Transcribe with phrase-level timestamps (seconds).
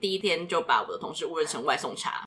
[0.00, 2.24] 第一天就把我的同事误认成外送茶。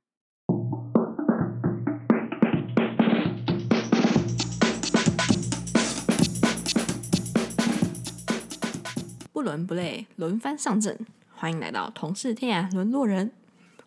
[9.32, 11.04] 不伦不类，轮番上阵，
[11.34, 13.32] 欢迎来到同是天涯沦落人。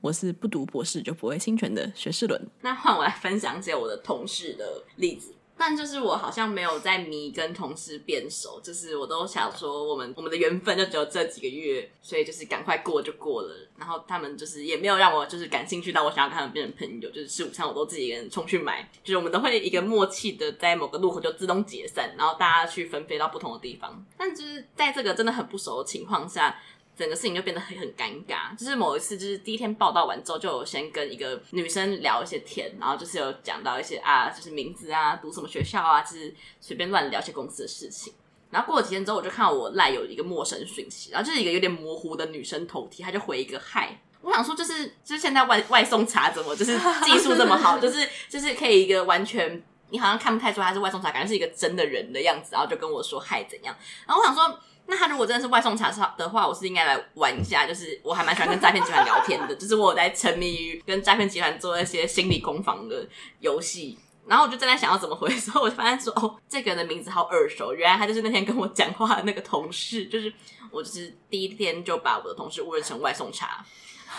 [0.00, 2.48] 我是不读博士就不会侵权的学士伦。
[2.62, 5.35] 那换我来分享一些我的同事的例子。
[5.58, 13.54] 但就是我好像没有在迷跟同事变熟，就是我都想说我们我们的缘分就只有这几个月，所以就是赶快过就过了。
[13.78, 24.04] 然后他们就是也没有让我就是感兴趣到我想要跟他们变成朋友，就是吃午餐我都自己一个人冲去买，就是我们都会一个默契的在某个路口就自动解散，然后大家去分飞到不同的地方。
[24.18, 26.58] 但就是在这个真的很不熟的情况下。
[26.96, 28.56] 整个事情就变得很很尴尬。
[28.56, 38.14] 就是某一次，就是第一天报道完之后，就有先跟一个女生聊一些天，然后就是有讲到一些啊，就是名字啊，读什么学校啊，就是随便乱聊一些公司的事情。
[38.50, 44.00] 然后过了几天之后，我就看到我赖有一个陌生讯息，然后就是一个有点模糊的女生头贴，她就回一个嗨。
[44.22, 53.76] 我想说，就是就是现在外外送茶怎么就是技术这么好，就是就是可以一个完全你好像看不太出来他是外送茶，感觉是一个真的人的样子，然后就跟我说嗨怎样。
[54.06, 54.58] 然后我想说。
[54.88, 57.66] 那他如果真的是外送茶的话，我是应该来玩一下。
[57.66, 63.06] 就是我还蛮喜欢跟诈骗集团聊天的，就是我在沉迷于跟诈骗集团做一些心理攻防的
[63.40, 63.98] 游戏。
[64.26, 70.06] 然后我就正在想要怎么回的时候，我就发现说，哦，这个人的名字好耳熟，原来他就是那天跟我讲话的那个同事。
[70.06, 70.32] 就是
[70.70, 73.64] 我就是第一天就把我的同事误认成外送茶。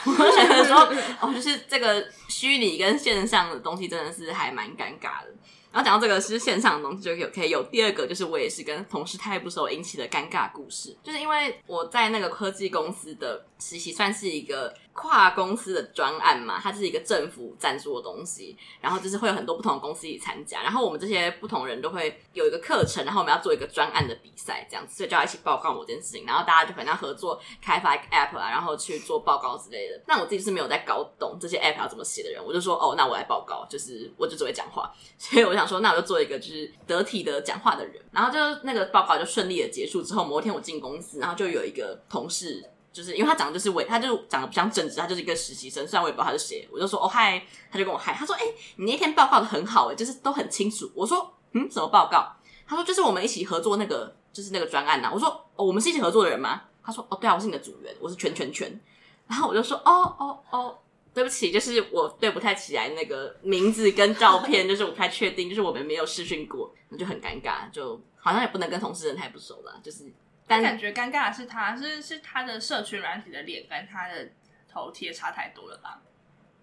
[0.05, 0.77] 我觉得说，
[1.19, 5.33] 哦，就是这个虚拟跟线上的东西真的是还蛮尴尬的。
[5.77, 14.73] 然后讲到这个是线上的东西，就有可以有第二个，就是我也是跟同事太不熟引起的尴尬故事，就是因为我在那个科技公司的实习，算是一个。
[14.99, 30.01] 跨公司的专案嘛，它是一个政府赞助的东西，然后就是会有很多不同的公司一起参加，然后我们这些不同人都会有一个课程，然后我们要做一个专案的比赛，这样子，所以就要一起报告某件事情，然后大家就可能合作开发一个 app 啊，然后去做报告之类的。
[30.07, 42.67] 那我自己是没有在搞懂这些 app 要怎么写的人，我就说哦，那我来报告，就是我就只会讲话， 所以我想说，那我就做一个就是得体的讲话的人，然后就那个报告就顺利的结束之后，某一天我进公司，然后就有一个同事。
[42.97, 45.87] 就是因为他长得就是伪，他就长得不像正职，他就是一个实习生。
[45.87, 48.41] 虽然我也不知道他是谁，我就说哦嗨，他就跟我嗨，他说哎、
[48.77, 50.89] 你那天报告的很好哎，就是都很清楚。
[50.95, 52.35] 我说嗯，什么报告？
[52.67, 55.11] 他说就是我们一起合作那个，就是那个专案呐、啊。
[55.13, 56.63] 我说哦，我们是一起合作的人吗？
[56.83, 58.81] 他说哦，对啊，我是你的组员，我是全全全。
[59.27, 60.77] 然后我就说哦哦哦，
[61.13, 70.11] 对不起，就是我对不太起来那个名字跟照片， 就是我不太确定，就是我们没有试训过，那就很尴尬，就好像也不能跟同事人太不熟了，就是。
[70.47, 74.29] 但感觉尴尬的是他，是是他的社群软体的脸跟他的
[74.67, 76.01] 头贴差太多了吧？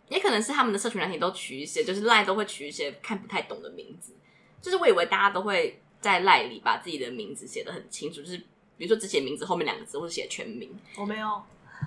[0.09, 4.15] 也可能是他们的社群软体都取一些，就是 LINE 都会取一些看不太懂的名字。
[4.61, 8.37] 就是我以为大家都会在 LINE 里把自己的名字写得很清楚，就是
[8.77, 10.75] 比如说只写名字后面两个字，或者写全名。
[10.97, 11.43] 我没有。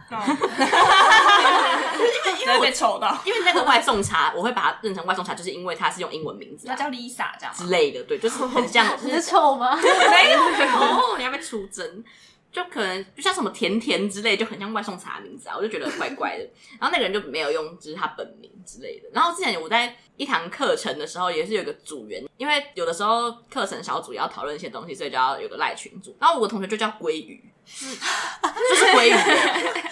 [0.10, 1.98] 哈哈哈
[2.40, 8.88] 因为被抽到，因为那个外送茶，我会把它认成外送茶，就是因为它是用英文名字，它叫 Lisa 这样之类的，对，就是很像。
[9.04, 9.76] 你是臭吗？
[9.76, 12.04] 没有，哦，你要被出征，
[12.52, 16.44] 就可能就像什么甜甜之类，就很像外送茶的名字啊，我就觉得怪怪的。
[16.80, 19.10] 然后那个人就没有用，就是他本名之类的。
[19.12, 26.16] 然后之前我在一堂课程的时候，也是有个组员，因为有的时候课程小组要讨论一些东西，所以就要有个赖群组。
[26.20, 27.42] 然后我同学就叫鲑鱼。
[27.70, 29.12] 是，就是鲑鱼，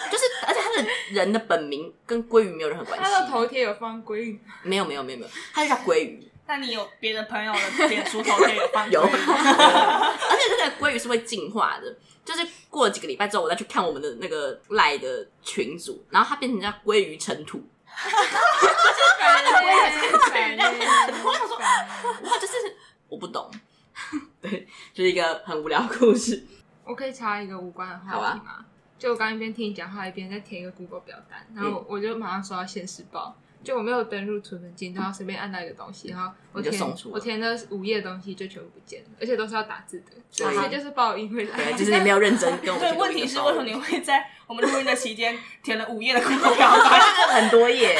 [0.09, 3.03] 就是，而且他的人的本名跟鲑鱼没有任何关系。
[3.03, 4.39] 他的头贴有放鲑鱼？
[4.63, 6.25] 没有，没有，没有，没有，他就叫鲑鱼。
[6.47, 8.89] 那你有别的朋友的脸书头贴有放？
[8.89, 11.93] 有，而且这个鲑鱼是会进化的，
[12.23, 17.61] 就是过了几个礼拜之后，我再去看我们的那个赖的群组，然后它变成叫鲑鱼尘土。
[17.95, 18.75] 哈哈哈哈哈！
[21.23, 22.53] 我想说，哇，就是
[23.07, 23.49] 我不懂，
[24.41, 26.43] 对，就是一个很无聊的故事。
[26.83, 28.65] 我可以插一个无关的话题吗？
[28.99, 33.35] 就我刚刚一边听你讲话，一边在填一个 Google 表单，然后我就马上收到现实报。
[33.65, 36.81] 就我没有登入储存镜，然后随便按到一个东西，然后我填
[37.11, 41.73] 我填的五页东西就全部不见了，而且都是要打字的，所以就是报应会来。
[41.73, 42.79] 就是你没有认真跟我。
[42.79, 47.01] 对，问题是为什么你会在我们录音的期间填了五页的 Google 表单？
[47.41, 47.97] 很多页，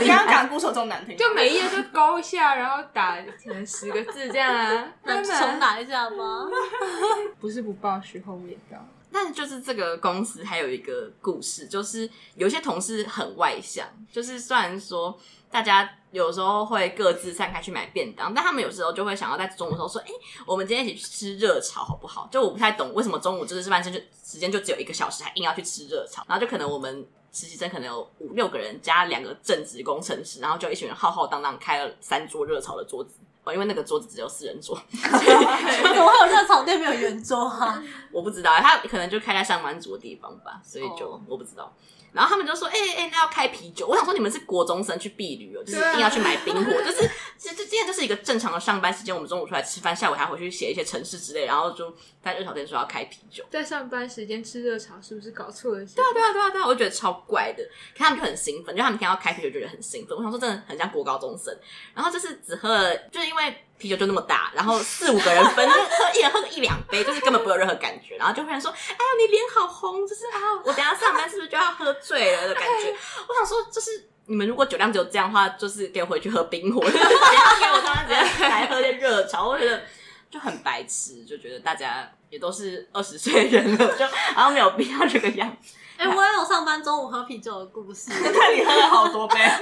[0.00, 4.88] 你刚刚讲故事这么难听， 就每一页就勾一下，然后打填十个字这样啊？
[5.04, 6.48] 能重打一下吗？
[7.40, 8.76] 不是不报，时候未到。
[9.12, 15.18] 但就是这个公司还有一个故事，就是有些同事很外向，就是虽然说
[15.50, 20.10] 大家有时候会各自散开去买便当，但他们有时候就会想要在中午时候说：“哎、
[20.46, 33.14] 我们今天一起去吃热炒好不好？”就我不太懂为什么中午就是吃饭时间时间就只有一个小时，还硬要去吃热炒，然后就可能我们实习生可能有五六个人加两个正职工程师，然后就一群人浩浩荡荡开了三桌热炒的桌子。
[33.44, 37.82] 哦，因为那个桌子只有四人桌， 怎么会有热炒店没有圆桌啊？
[38.12, 41.20] 我不知道，他可能就开在上班族的地方吧，所以就、oh.
[41.28, 41.72] 我不知道。
[42.12, 46.72] 然后他们就说：“哎、欸、哎、欸，那要开啤酒。”我想说，你们是国中生去避旅哦，就是一定要去买冰火。
[46.82, 53.44] 就是其实今天就是一个正常的上班时间，我们中午出来吃饭，下午还回去写一些程式之类，然后就在热炒店说要开啤酒。
[53.50, 55.84] 在上班时间吃热炒，是不是搞错了？
[55.84, 56.66] 对啊对啊对啊对啊！
[56.66, 57.62] 我就觉得超怪的，
[57.94, 60.16] 看他们就很兴奋，就他们听到开啤酒，觉得很兴奋。
[60.16, 61.56] 我想说，真的很像国高中生。
[61.94, 63.64] 然后就是只喝了，就是因为。
[63.80, 68.16] 啤酒就那么大，然后四五个人分，就喝一人喝个一两杯，就是根本不有任何感觉。
[68.16, 72.94] 然后就忽然说：“哎呀，你脸好红，就是啊，我等下上班是不是就要喝醉了的感觉？”
[73.26, 79.42] 我想说，就是你们如果酒量只有这样的话，就是给我回去喝冰火， 给我上班直接来喝点热茶。
[79.42, 79.82] 我觉得
[80.30, 85.74] 就很白痴，就觉得大家也都是二十岁的人了，就好像没有必要这个样子。
[85.96, 89.58] 哎、欸，我也有上班中午喝啤酒的故事， 那你喝了好多杯， 对啊，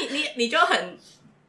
[0.00, 0.98] 你你你就很。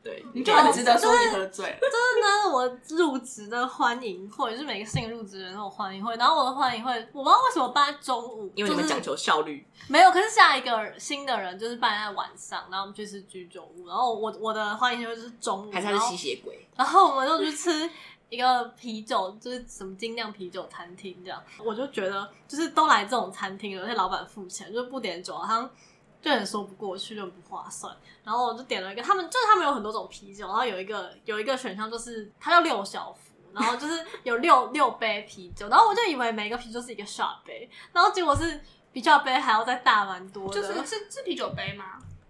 [0.02, 1.78] 对，你就很值得说你喝醉了。
[1.82, 2.66] 就是呢，我
[2.96, 6.16] 入职的欢迎会，就是每个新入职的人都有欢迎会。
[6.16, 9.68] 然后我的欢迎会，我不知道为什么办在中午，因为你们讲求效率。
[9.90, 13.88] 没有，可是下一个新的人就是办在晚上，然后我们去吃居酒屋。
[13.88, 16.66] 然后我我的欢迎会就是中午，还是他是吸血鬼？
[16.78, 17.90] 然后我们就去吃
[18.30, 21.44] 一个啤酒，就是什么精酿啤酒餐厅这样。
[21.58, 25.70] 我就觉得，就是都来这种餐厅了，而且老板付钱，就不点酒，好像。
[26.22, 27.96] 就很说不过去，就很不划算。
[28.24, 38.60] 然后我就点了一个，他们就是他们有很多种啤酒，然后有一个有一个选项就是它叫六小福，然后就是有六 六杯啤酒，然后我就以为每个啤酒是一个小杯，然后结果是
[38.92, 41.86] 比较杯还要再大蛮多的，就是是是啤酒杯吗？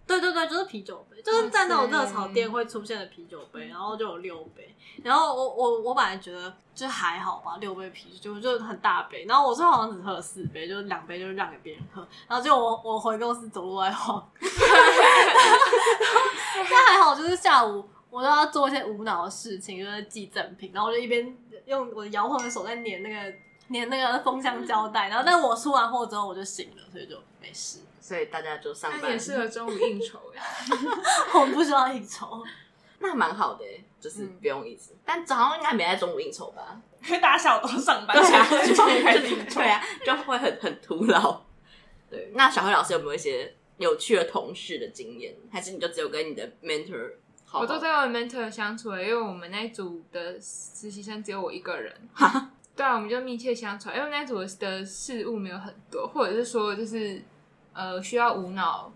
[0.09, 4.75] 对对对，就是啤酒杯，就是在那种热炒店会出现的啤酒杯，然后就有六杯。
[5.03, 9.25] 然后我我我本来觉得就还好吧，六杯啤酒就就很大杯。
[9.25, 12.01] 然后我最后好像只喝了四杯，就是两杯就是让给别人喝。
[12.27, 14.27] 然后就我我回公司走路在晃，
[16.71, 20.71] 但还好，就是下午我都要做一些无脑的事情，就是寄赠品。
[20.73, 23.31] 然后我就一边用我的摇晃的手在捻那个
[23.71, 25.09] 粘那个封箱胶带。
[25.09, 27.79] 然后但我出完货之后我就醒了，所以就没事。
[28.01, 30.43] 所以大家就上班，也适合中午应酬呀。
[31.35, 32.43] 我们不需要应酬，
[32.97, 33.63] 那蛮好的，
[33.99, 34.93] 就是不用一直。
[34.93, 36.81] 嗯、但早上应该没在中午应酬吧？
[37.05, 41.41] 因为大家下午都上班，对啊， 就开始应酬，对啊，就会很很徒劳。
[42.09, 45.35] 对，那小辉老师有没有一些有趣的同事的经验？
[45.51, 47.11] 还是你就只有跟你的 mentor
[47.45, 47.61] 好好？
[47.61, 51.95] 我都在跟 mentor 相处，因为我们那一组的实习生只有我一个人。
[52.79, 57.21] 对啊，我们就密切相传，因为那组的事物没有很多，或者是说就是。
[57.71, 58.91] 呃，需要无脑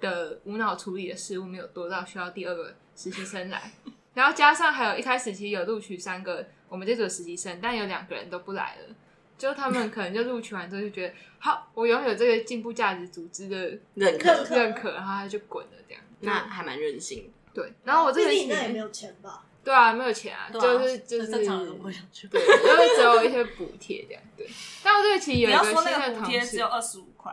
[0.00, 3.72] 的无脑处理的事物没有多到需要第二个实习生来，
[4.14, 8.94] 然后加上还有一开始其实有录取三个我们这组的实习生，但有两个人都不来了，
[9.36, 17.30] 就他们可能就录取完之后就觉得好，我拥有这个进步价值组织的认可认可，然后他就滚了这样，那还蛮任性。
[17.52, 19.44] 对，然后我这个应该也没有钱吧。
[19.64, 24.22] 对啊，没有钱啊，就是就是正常人不会想去，对，就是只有一些补贴这样。
[24.36, 24.48] 对，
[24.82, 27.32] 但我这个其实有一个新的同事，你要说那个补贴只有二十五块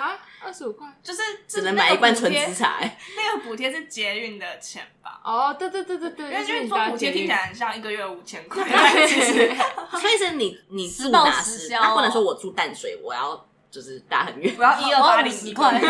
[0.00, 2.78] 啊，二十五块就是只能买一罐纯紫茶。
[3.16, 5.20] 那个补贴是捷运的钱吧？
[5.24, 8.62] 哦，对对对对对，因为就是说补贴听起来很像一个月五千块，
[9.06, 9.54] 其实
[9.98, 11.68] 所以是你你住哪时？
[11.70, 15.80] 他不能说我住淡水，我要就是大很远，我要一二八零一块，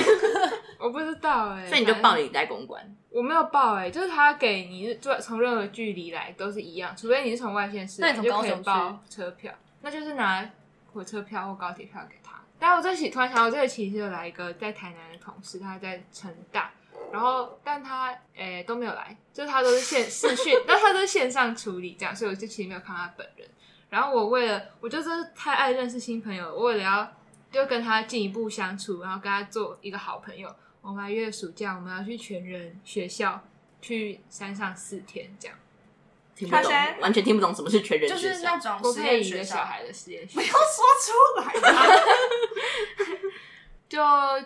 [0.79, 2.81] 我不知道哎，所以你就报你带公关。
[3.15, 10.49] 我没有报哎、欸，就是他给你坐从任何距离来都是一样，除非你是从外县市，那你就可以报车票，那就是拿
[10.93, 12.41] 火车票或高铁票给他。
[12.59, 16.71] 但我这期突然想到，这个其实有来一个在台南的同事，他在成大，
[17.13, 23.47] 然后但他诶、欸、都没有来，就是他都是线视讯， 但他都是线上处理这样，所以我就其实没有看他本人。
[23.91, 27.13] 然后我为了，我就是太爱认识新朋友，我为了要
[27.51, 30.49] 就跟他进一步相处，然后跟他做一个好朋友。
[30.83, 33.41] 我们还约暑假，我们要去全人学校，
[33.81, 35.57] 去山上四天，这样
[36.35, 41.53] 听不懂，完全听不懂什么是全人学校，就是那种不配一个小孩的实验 学校，不要说出来。
[43.89, 43.99] 就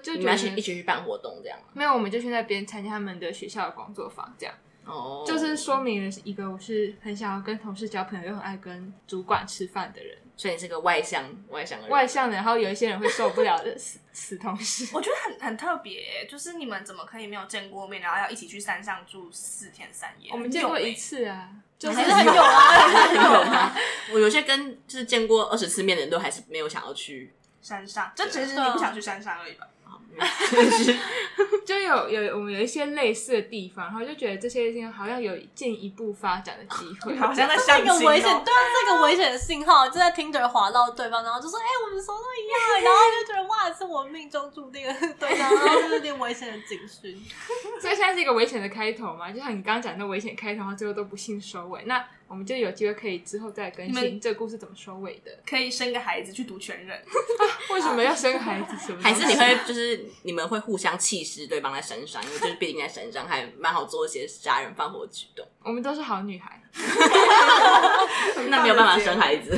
[0.03, 1.67] 就你们要去一起去办活动这样吗？
[1.73, 4.55] 没有，我们就去那边参加他们的学校的工作坊，这样。
[4.85, 10.19] 哦，就是说明了一个我是很想要跟同事交朋友，又很爱跟主管吃饭的人。
[10.37, 14.87] 所以你是个外向、外向的人，外向的，然后有一些人会受不了的 死死同事。
[14.93, 20.31] 我觉得很很特别，就是你们怎么可以没有见过面，然后要一起去山上住四天三夜？
[20.33, 23.75] 我们见过一次啊，就是很有啊，很有啊。
[24.13, 29.67] 我有些跟就是见过二十次面的人都还是没有想要去山上，这只是你不想去山上而已吧？
[31.67, 47.21] 就有有我们有一些类似的地方，然后就觉得这些地方好像有进一步发展的机会，好像在相亲、哦、这是一个危险，对啊，这个危险的信号，就在 Tinder 滑到对方，然后就说：“哎、欸，我们手都一样。”然后就觉得哇，是我命中注定的对象，然后就有点危险的警讯。
[47.81, 51.83] 所以现在是一个危险的开头嘛，就像你刚刚讲的危险开头，然后最后都不幸收尾。
[51.87, 55.31] 那我们就有机会可以之后再更新这个故事怎么收尾的。
[55.47, 57.01] 可以生个孩子去读全人。
[57.71, 58.77] 为什么要生个孩子？
[58.77, 59.01] 什么？
[59.03, 65.47] 还是你会就是你们会互相气势对方在身上，因为就是毕竟在身上还蛮好做一些杀人放火的举动。
[65.63, 66.61] 我们都是好女孩，
[68.49, 69.57] 那没有办法生孩子，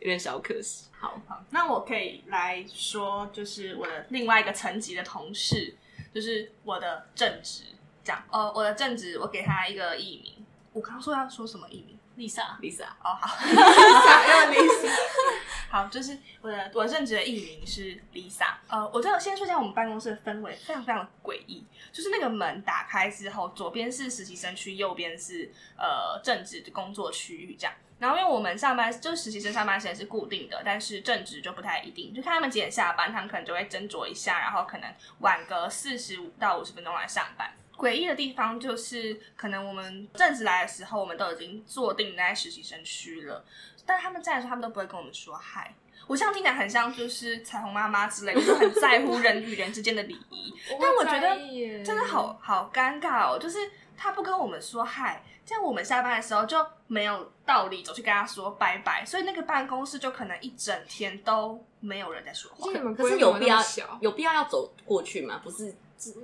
[0.00, 0.86] 有点小可惜。
[0.98, 5.74] 好，好，那我可以来说，就是我的另外一个层级的同事，
[6.14, 7.64] 就是我的正职，
[8.02, 8.22] 这样。
[8.30, 10.45] 呃，我的正职，我给他一个艺名。
[10.76, 12.84] 我刚刚说要说什么艺名？Lisa，Lisa。
[13.02, 14.90] 哦，好， Lisa，要 Lisa。
[15.70, 18.52] 好，就是我的我正职的艺名是 Lisa。
[18.68, 21.64] 呃，我就先说一下我们办公室的氛围，非常非常的诡异。
[21.90, 27.72] 就是那个门打开之后，左边是实习生区，右边是呃正职的工作区域，这样。
[27.98, 37.50] 然后因为我们上班就是实习生上班时间是固定的，但是正职就不太一定，就看他们几点下班，他们可能就会斟酌一下，然后可能晚个四十五到五十分钟来上班。
[37.76, 43.44] 诡异的地方就是，可能我们正职来的时候，我们都已经坐定在实习生区了，
[43.84, 45.74] 但他们在的时候，他们都不会跟我们说嗨。
[46.06, 50.54] 我这样听起来很像就是彩虹妈妈之类的，就很在乎人与人之间的礼仪。
[50.80, 51.36] 但我觉得
[51.84, 53.58] 真的好好尴尬哦，就是
[53.96, 62.70] 他不跟我们说嗨，这样我们下班的时候就没有道理走去跟他说拜拜，所以那个办公室就可能一整天都没有人在说话。
[62.96, 63.60] 可是有必要
[64.00, 65.40] 有必要要走过去吗？
[65.42, 65.74] 不是。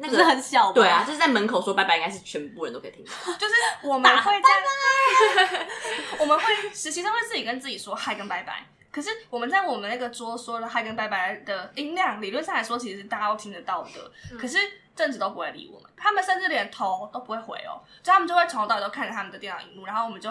[0.00, 3.12] 那个是很小的，对啊，就是在门口说拜拜，应该是全部人都可以听到。
[3.38, 4.48] 就是我们会在，
[5.36, 5.66] 拜 拜
[6.20, 8.66] 我们会实习生会自己跟自己说嗨跟拜拜。
[8.90, 14.12] 可是我们在我们那个桌说了嗨跟拜拜的音量，理论上来说其实是大家都听得到的。
[14.30, 14.58] 嗯、可是
[14.94, 20.30] 正职都不会理我们，他们甚至连头都不会回哦，所以他们就会从头到尾都看着他们的电脑荧幕，然后我们就。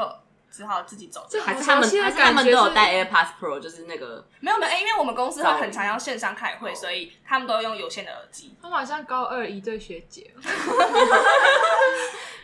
[0.51, 8.53] 只好自己走，还是他们，还是他们都有带 AirPods Pro，就是那个没有没有，因为我们公司会很常要线上开会，所以他们都用有线的耳机。
[8.61, 10.29] 他们好像高二一对学姐，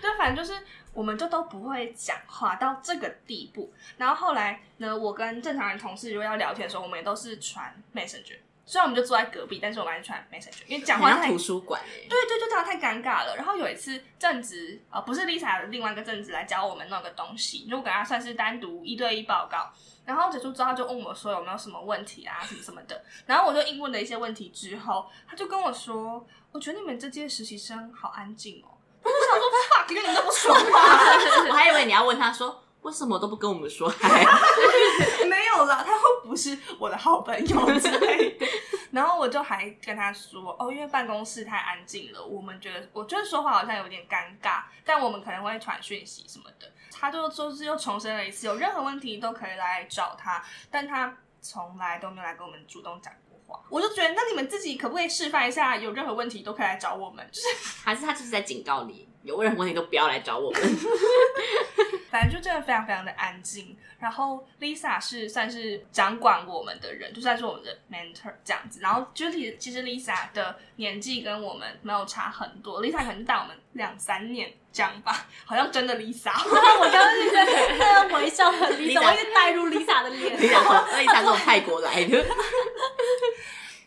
[0.02, 0.60] 对，反正就是
[0.94, 3.74] 我们就都不会讲话到这个地步。
[3.98, 8.38] 然后后来呢，我跟正常人同事如果要聊天的时候，我们也都是传 Messenger。
[8.70, 13.34] 虽然我们就坐在隔壁，但是我们还是传 Messenger，因为讲话太图书馆哎，对对，就这样太尴尬了。
[13.38, 19.72] 然后有一次正值呃，不是 Lisa 的另外一个正值来教我们弄个东西，就给他算是单独一对一报告。
[20.04, 23.02] 然后结束之后，他就问我说有没有什么问题啊，什么什么的。
[23.26, 30.62] 然后我就应问了一些问题之后，他就跟我说：“我觉得你们这届实习生好安静哦。”我想说 fuck，因为你都不说话。
[31.48, 32.64] 我还以为你要问他说。
[32.88, 34.24] 为什么都不跟我们说 嗨？
[35.28, 38.48] 没有啦，他又不是我的好朋友之类的。
[38.92, 46.72] 然后我就还跟他说哦，因为办公室太安静了，我们觉得我觉得说话好像有点尴尬，但我们可能会传讯息什么的。
[46.90, 50.42] 他就就是又重申了一次，有任何问题都可以来找他，
[50.72, 53.62] 但他从来都没有来跟我们主动讲过话。
[53.70, 57.28] 我就觉得，那你们自己可不可以示范一下，有任何问题都可以来找我们？
[57.32, 57.48] 就是
[57.84, 60.62] 还是他就是在警告你，有任何问题都不要来找我们。
[62.10, 68.80] 反正就真的非常非常的安静，然后 Lisa 是算是掌管我们的人，就算是我们的 mentor 这样子。
[68.82, 76.32] 然后就是其实 Lisa 的年纪跟我们没有差很多，Lisa 可能大我们两三年这样吧，好像真的 Lisa。
[76.80, 80.38] 我刚刚是在微笑的 Lisa，我一直带入 Lisa 的脸。
[80.38, 82.26] Lisa 说：“Lisa 是从泰国来的。”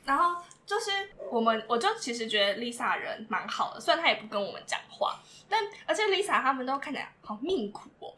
[0.05, 0.93] 然后就是
[1.29, 5.19] 我们，我就其实觉得 Lisa 人蛮好的，虽然她也不跟我们讲话。
[5.49, 8.15] 但而且 Lisa 他们都看起来好命苦哦。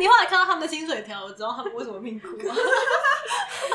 [0.00, 2.52] 你后来看到他们的薪水条，我知道他们为什么命苦吗？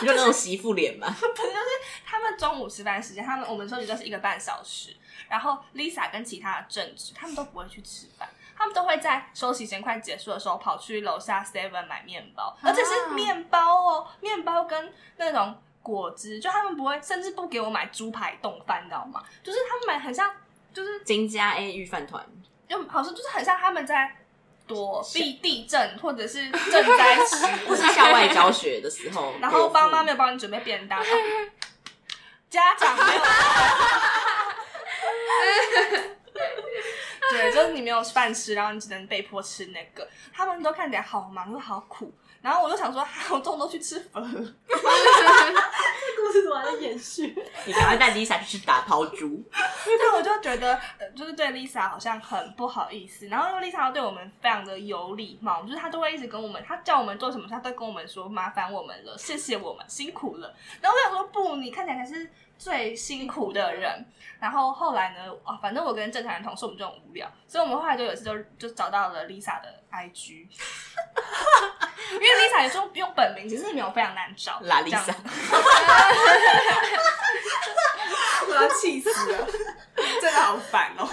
[0.02, 1.08] 就那种媳妇脸嘛。
[1.10, 1.70] 不是，就是
[2.06, 4.94] 他们中午吃饭时间，他们我们休息就是一个半小时。
[5.30, 19.24] 然后 Lisa 跟其他的正职，他们都不会去吃饭，他们都会在休息时间快结束的时候跑去楼下 Seven 买面包，而且是面包哦，面包跟那种果汁，就他们不会，甚至不给我买猪排冻饭，你知道吗？
[19.44, 20.30] 就是他们买很像。
[20.74, 22.22] 就是金家 A 御饭团，
[22.68, 24.14] 就好像就是很像他们在
[24.68, 31.02] 躲避地震，或者是賑灾时， 或是校外教学的时候， 然后爸妈没有帮你准备便当，
[32.52, 33.22] 家长没有，
[37.32, 42.14] 对，就是你没有饭吃，然后你只能被迫吃那个，他们都看起来好忙又好苦。
[42.46, 44.24] 然后我就想说，我中午都去吃粉。
[44.24, 44.78] 这
[46.22, 47.36] 故事怎么还在延续？
[47.66, 49.44] 你赶快带 Lisa 去吃打抛猪。
[49.84, 50.80] 对，我就觉得，
[51.16, 53.26] 就是对 Lisa 好像很不好意思。
[53.30, 60.54] 然后因为 Lisa 对我们非常的有礼貌，就是她都会一直跟我们，她叫我们做什么，她都跟我们说麻烦我们了，谢谢我们辛苦了。
[60.80, 64.06] 然后我想说，不，你看起来才是最辛苦的人。
[64.40, 70.48] 然后后来呢，啊，反正我跟正常人同事我们就很无聊，所以我们后来就有一次就就找到了 Lisa 的 IG。
[72.12, 74.60] 因为 Lisa 也说用本名，其实也没有非常难找。
[74.62, 75.16] La Lisa，
[78.48, 79.48] 我要 气死了，
[80.22, 81.08] 真的好烦哦！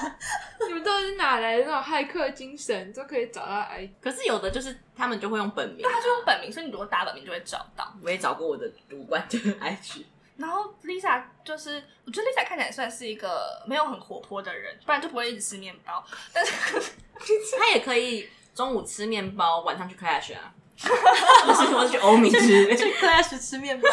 [0.67, 3.91] 你们都都是哪来的那种骇客精神，就可以找到 I。
[4.01, 7.93] 可是有的就是他们就会用本名，对，他就用本名，所以你如果打本名就会找到。
[8.03, 10.05] 我也找过我的主管就是 IG。
[10.37, 16.05] 然后 Lisa 就是，我觉得 Lisa 看起来算是一个没有很活泼的人，不然就不会一直吃面包。
[16.33, 16.53] 但是
[17.59, 22.41] 他也可以中午吃面包，晚上去 Clash 啊， 不是我是去欧米吃，
[22.77, 23.89] 去 Clash 吃面包。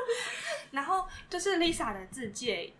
[0.70, 2.72] 然后就是 Lisa 的自介，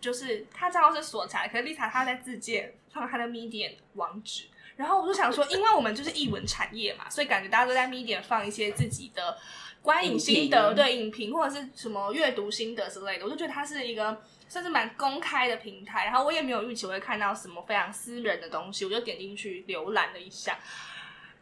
[0.00, 4.44] 就是他账号是锁起来，可是 Lisa 她在自介放她的 Medium 网址。
[4.76, 9.38] 然后我就想说，因为我们就是译文产业嘛，所以感觉大家都在 Medium 放一些自己的。
[9.86, 16.06] 观影心得，对影评或者是什么阅读心得之类的，我就觉得它是一个算是蛮公开的平台。
[16.06, 20.58] 然后我也没有预期我会看到什么非常私人的东西，我就点进去浏览了一下，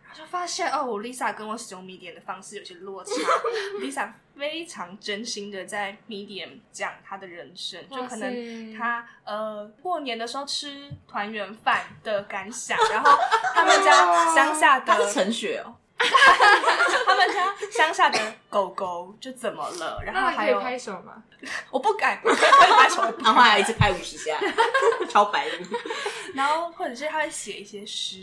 [0.04, 3.12] 然后就发现哦，Lisa 跟我使用 Medium 的方式有些落差。
[3.80, 13.10] Lisa 非常真心的在 Medium 讲她的人生，就可能她呃过年的时候吃团圆饭的感想，然后
[13.54, 15.76] 他们家乡下的陈雪哦。
[17.14, 18.18] 他们家乡下的
[18.49, 20.00] 狗狗就怎么了？
[20.04, 21.23] 然后还有拍手吗？
[21.71, 23.02] 我不敢， 我拍手。
[23.18, 24.38] 然后还有一次拍五十下，
[25.09, 25.59] 超白的。
[26.35, 28.18] 然后或者是他会写一些诗，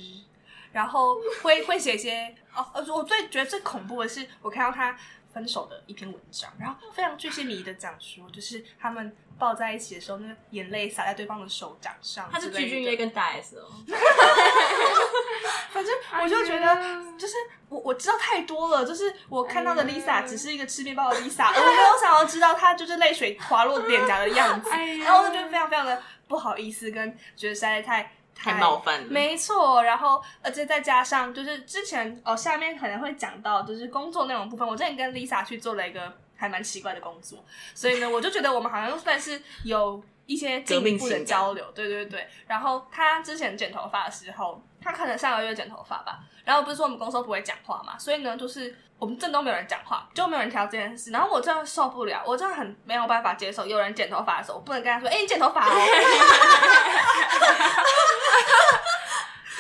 [0.72, 2.66] 然后会会写一些哦。
[2.94, 4.98] 我最觉得最恐怖的是，我看到他
[5.34, 12.28] 分手的一篇文章，然后非常巨细靡的讲说，就是他们抱在一起的时候，那个眼泪洒在对方的手掌上。
[12.32, 13.68] 他是巨俊曄跟大 S 哦。
[15.72, 15.94] 反正
[16.24, 16.76] 我就觉得，
[17.18, 17.36] 就是
[17.70, 24.70] 我我知道太多了，就是我看到的 Lisa 只是一个吃面包的 Lisa，而我没有想要知道她就是泪水滑落脸颊的样子，
[25.04, 28.04] 然后我就觉得非常非常的不好意思，跟觉得实在太
[28.36, 29.08] 太，太冒犯了。
[29.10, 37.44] 没错，然后而且再加上就是之前哦，下面可能会讲到就是工作内容部分，我之前跟 Lisa 去做了一个还蛮奇怪的工作，
[37.76, 42.28] 所以呢，我就觉得我们好像算是有一些进一步的交流，对对对。
[42.48, 44.62] 然后他之前剪头发的时候。
[44.84, 51.12] 他可能上个月剪头发吧，然后不是说我们公司不会讲话嘛，所以呢，就是我们正都没有人讲话，就没有人挑这件事。
[51.12, 55.70] 然后我真的受不了，我真的很没有办法接受有人剪头发的时候，我不能跟他说：“哎、欸，你剪头发哦。”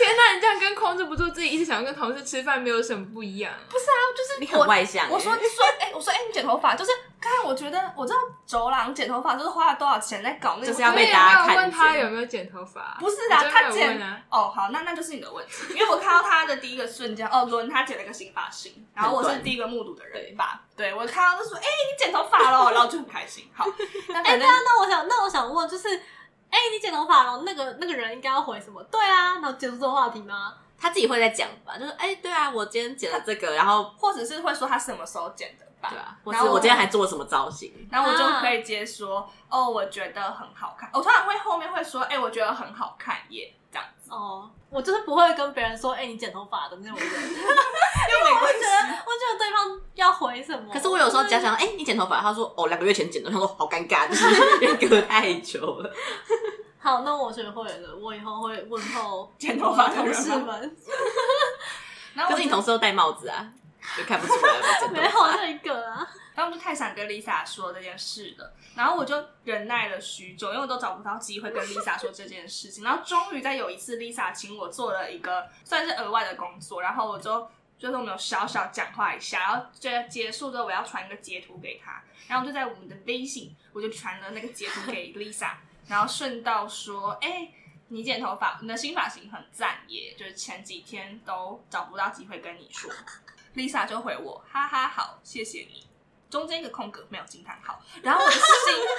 [0.01, 3.53] 天哪，你这样跟控制不住自己，一直想要跟同事吃饭，没有什么不一样？
[3.69, 5.09] 不是啊，就是你很外向。
[5.09, 5.41] 我说说，
[5.79, 11.55] 哎、欸，我说，哎、欸，你剪头发，就是刚才我觉得我知道走廊剪头发就是花了多少钱在搞那个，就是要被大家看。
[11.57, 12.97] 问他有没有剪头发？
[12.99, 14.01] 不是的，他剪。
[14.29, 20.61] 哦，好，那那就是你的问题，因为我看到他的第一个瞬间，哦，轮他剪了一个新发型，然后我是第一个目睹的人吧？
[20.75, 23.47] 对，我看到就说，哎、欸，你剪头发了，然后就很开心。
[23.53, 23.65] 好，
[24.13, 26.01] 哎、欸，那那我想，那我想问，就是。
[26.51, 27.41] 哎、欸，你剪头发了？
[27.43, 28.83] 那个那个人应该要回什么？
[28.83, 30.53] 对啊，然后结束这个话题吗？
[30.77, 35.89] 他自己会在讲吧，就是哎、欸，对啊，我今天剪了这个，然后或者是会说他什么时候剪的吧？
[35.89, 37.87] 对啊，或是我今天还做了什么造型？
[37.91, 40.89] 然后我就可以直接说，啊、哦，我觉得很好看。
[40.93, 44.11] 我突然会后面会说，哎、欸，我觉得很好看耶，这样子。
[44.11, 50.71] 哦，我就是不会跟别人说，哎、欸，你剪头发的那种人， 因为我会觉得，我觉得对方要回什么。
[50.73, 52.19] 可是我有时候假想，哎、欸，你剪头发？
[52.21, 53.29] 他说，哦，两个月前剪的。
[53.31, 55.91] 他说，好尴尬，就是隔太久了。
[56.77, 60.75] 好，那我学会了，我以后会问候剪头发同事们。
[62.13, 63.47] 然后可是你同事都戴帽子啊，
[63.97, 64.89] 就看不出来了。
[64.91, 72.83] 没有那一个啊，然后我就太想跟 Lisa 说这件事了，然后我就忍耐了许久，因为我都找不到机会跟 Lisa 说这件事情。
[72.83, 85.51] 然后终于在有一次，Lisa 请我做了一个算是额外的工作，然后我就就是我们有小小讲话一下，然后就结束之后，我要传一个截图给他，然后就在我们的微信，我就传了那个截图给 Lisa。
[85.87, 87.53] 然后顺道说：“哎、欸，
[87.89, 90.15] 你剪头发，你的新发型很赞耶！
[90.17, 92.89] 就是前几天都找不到机会跟你说。
[93.55, 95.87] ”Lisa 就回我：“哈哈，好，谢谢你。”
[96.29, 98.43] 中间一个空格没有惊叹号，然后我的心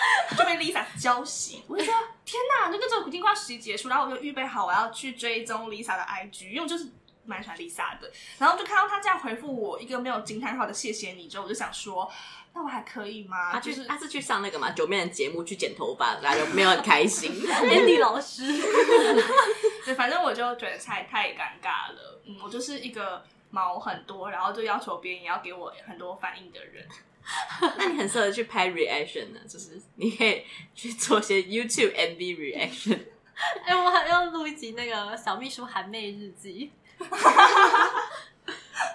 [0.37, 1.61] 就被 Lisa 浇熄。
[1.67, 1.95] 我就说
[2.27, 6.88] ：“天哪，那个这个已经快实习结束，然后我就预备好我要去追踪 Lisa 的 IG，因为我就是
[7.25, 8.12] 蛮喜欢 Lisa 的。
[8.38, 12.11] 然后就看到他这样回复我一个没有惊叹号的谢谢你之后，我就想说。”
[12.55, 13.51] 那我还可以吗？
[13.51, 17.33] 他就是他是去上那个嘛九面的节目去剪头发，然后就没有很开心。
[17.33, 18.43] Andy 老师，
[19.87, 22.21] 对，反正我就觉得太太尴尬了。
[22.27, 26.85] 嗯，我就是一个毛很多，然后就要求别人也要给我很多反应的人。
[27.79, 30.43] 那你很适合去拍 reaction 呢，就是你可以
[30.75, 32.99] 去做些 YouTube MV reaction。
[33.65, 36.73] 哎、欸，我还要录一集那个小秘书韩妹日记。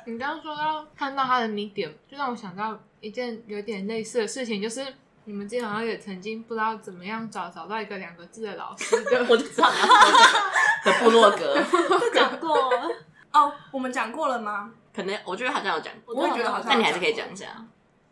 [0.05, 4.85] 你刚刚说到看到他的 Medium，就让我想到一件有点类似的事情，就是
[5.25, 10.01] 你们今天好像也曾经不知道怎么样找找到一个两个字的老师的，我就知道你要说
[10.85, 11.61] 的部落格，
[12.13, 12.71] 讲过
[13.37, 14.71] 哦，oh, 我们讲过了吗？
[14.95, 17.47] 可能我觉得好像有讲过，我也觉得好像，但你还是可以讲一下。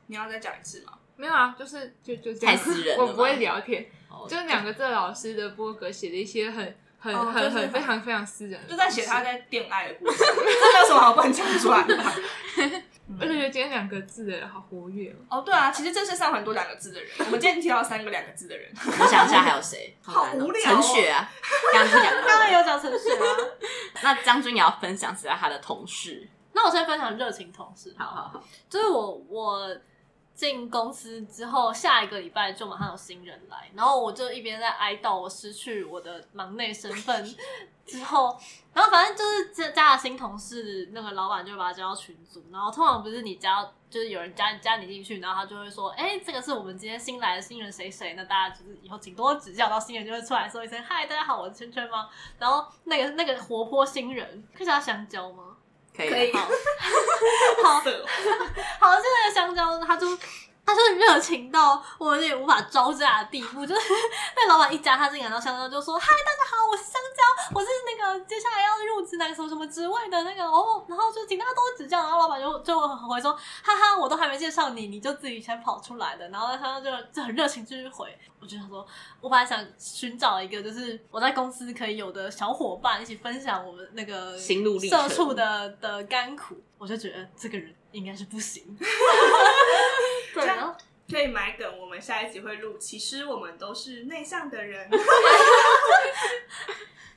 [0.07, 0.93] 你要再讲一次吗？
[1.15, 6.75] 没有啊，就是就就这样，太私人了，我不会聊天，oh, 就是两个这老师的部落格写的一些很。
[6.97, 11.95] 很很很非常非常私人，就在写他在恋爱的故事， 这没有什么好不能讲出来的。
[13.19, 15.41] 而且觉得今天两个字的好活跃哦。
[15.41, 17.09] 对啊，其实这是上很多两个字的人。
[17.25, 19.95] 我们今天提到三个两个字的人，我想一下还有谁？
[20.01, 20.61] 好无聊。
[20.61, 21.29] 陈雪啊，
[21.73, 23.25] 刚刚讲刚刚有讲陈雪啊。
[24.03, 26.27] 那将军也要分享一下他的同事。
[26.53, 27.93] 那我先分享热情同事。
[27.97, 29.77] 好好好，就是我我。
[30.35, 37.35] 进公司之后，下一个礼拜就马上有新人来，然后我就一边在哀悼我失去我的忙内身份
[37.85, 38.37] 之后，
[38.73, 52.09] 然后反正就是加加了新同事，那个老板就把他加到群组，然后通常不是你加，就是有人加加你进去，然后他就会说，哎，这个是我们今天新来的新人谁谁，那大家就是以后请多指教，到新人就会出来说一声，嗨，大家好，我是圈圈吗？
[52.39, 55.55] 然后那个那个活泼新人，可以叫他香蕉吗？
[55.95, 56.39] 可以，好，
[57.63, 57.79] 好，
[58.79, 60.07] 好，现在的香蕉，他就
[60.65, 63.81] 他就热情到我有点无法招架的地步，就是
[64.35, 73.31] 被老板一加他进来，然后香蕉就说：“嗨，大家好，我是香蕉，我是那个接下来要入职那个什么什么职位的那个哦。”然后就请大家多指教，然后老板就就很回说
[73.63, 78.17] ：“哈哈，我都还没介绍你，你就自己先跑出来的。”然后香蕉就就很热情继续回。
[78.41, 78.83] 我就想说，
[79.21, 88.75] 我本来想寻找一个就是我在公司可以有的小伙伴，一起分享我们那个社畜的的甘苦，我就觉得这个人应该是不行。
[90.35, 90.75] 对，然后
[91.09, 92.77] 可以买梗，我们下一集会录。
[92.77, 94.89] 其实我们都是内向的人。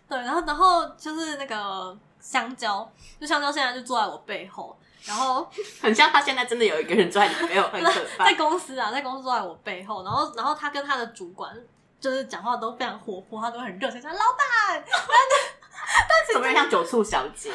[0.09, 5.51] 对，然后然后就是那个香蕉，就香蕉现在就坐在我背后，然后
[5.83, 8.25] 很像他现在真的有一个人坐在你背后，很可 怕。
[8.25, 11.55] 在公司啊，在公司坐在我背后，然后然后他跟他的主管
[12.01, 17.53] 就是讲话都非常活泼，他都很热情，说老板，但是怎么像酒促小姐？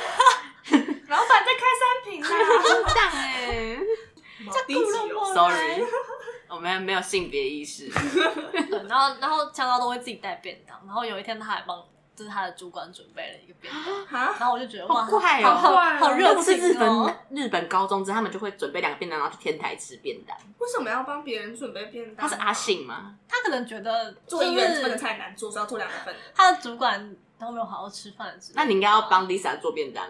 [1.07, 2.27] 老板在开三瓶啊，
[2.93, 3.79] 这样哎。
[4.67, 5.83] 低级哦，sorry，
[6.47, 7.89] 我们没有性别意识。
[7.91, 11.83] 对，然后然后香蕉都会自己带便当，然后有一天他还帮
[12.15, 17.09] 就是他的主管准备了一个便当，然后我就觉得哇，快哦，好好热情哦。
[17.31, 20.37] 日本日本高中生他们就会准备两个便当，然后去天台吃便当。
[20.59, 22.27] 为什么要帮别人准备便当？
[22.27, 23.15] 他是阿信吗？
[23.27, 26.15] 他可能觉得做一人份的菜难做，所以要做两个份。
[26.35, 30.07] 他的主管都没有好好吃饭，那你应该要帮 Lisa 做便当。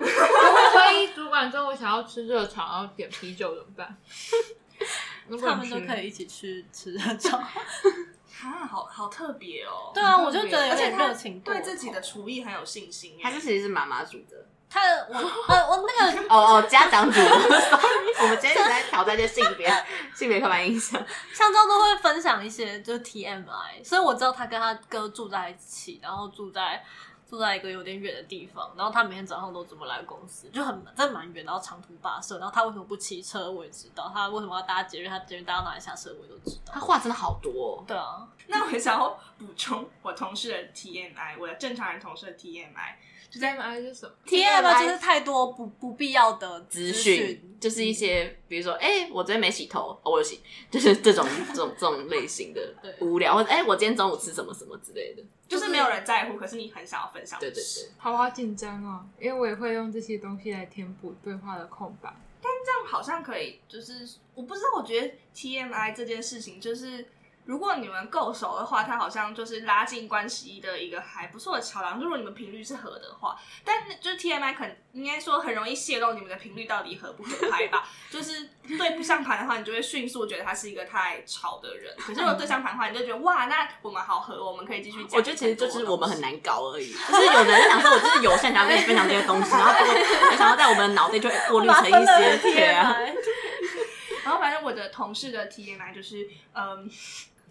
[0.76, 3.98] 万一主管中午想要吃热炒，然后点啤酒怎么办？
[5.40, 7.38] 他们都可以一起去吃热炒，
[8.44, 9.92] 啊，好好特别哦！
[9.94, 13.18] 对啊，我就觉得有点热情，对自己的厨艺很有信心。
[13.24, 14.46] 还是其实是妈妈煮的？
[14.70, 15.14] 他我
[15.48, 17.30] 呃我那个 哦哦家长煮的。
[18.22, 19.68] 我们今天在挑战一些性别
[20.16, 21.00] 性别刻板印象。
[21.32, 26.84] 香蕉都会分享一些就是 TMI，所以我知道他跟他哥住在一起，然后住在。
[27.34, 36.74] 住在一个有点远的地方，然后他每天早上都怎么来公司，就很真的蛮远，然后长途跋涉，然后他为什么不骑车，我也知道，他为什么要搭捷运，他捷运搭到哪里下车，我也都知道。
[36.74, 37.78] 他话真的好多。
[37.78, 37.84] 哦。
[37.88, 42.94] 对啊，那我想要补充我同事的 TMI，我的正常人同事的 TMI。
[43.34, 52.62] TMI 是什么？TMI 就是太多不不必要的资讯，就是一些，比如说，哎、欸，我昨天没洗头，哦、我有洗， 就是这种这种这种类型的
[53.00, 57.40] 无聊，或者哎、欸，我今天中午吃什么什么之类的，就是没有人在乎，可是你很想要分享。
[57.40, 67.06] 对对对，好好紧张哦，因为我也会用这些东西来填补对话的空白，但这样好像可以，就是我不知道，我觉得 TMI 这件事情就是。
[67.46, 72.00] 如果你们够熟的话，它好像就是拉近关系的一个还不错的桥梁。
[72.00, 77.88] 如果你们频率是合的话，但就是 TMI 可能应该说很容易泄露你们的频率到底合不合拍吧。
[78.10, 81.94] 就是对不上盘的话，你就会迅速觉得他是一个太吵的人。
[81.98, 85.18] 可是如果对上盘的话，你就觉得哇，那我们好合，我们可以继续讲。
[85.18, 86.94] 我觉得其实就是我们很难搞而已。
[86.96, 93.16] 就是有的人想说，我就是友善，想要跟你分享这些东西，然后 就会想要在我们的脑袋就会过滤成一些 TMI。
[94.24, 96.90] 然后反正我的同事的 TMI 就是嗯。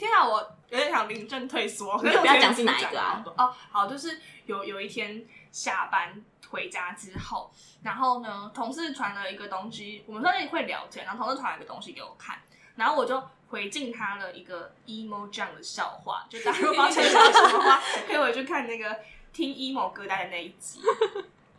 [0.07, 1.97] 天啊，我有点想临阵退缩。
[1.99, 3.25] 不要讲是哪一个啊？
[3.37, 7.51] 哦，好，就是有有一天下班回家之后，
[7.83, 12.39] 然后呢，同事传了一个东西，我们说会聊天，然后同事传了一个东西给我看，
[12.77, 18.99] 然后我就回敬他了一个 emo 这样的笑话，就大家如果想知道什么话， 可以回去看那个
[19.33, 20.81] 听 emo 歌单的那一集。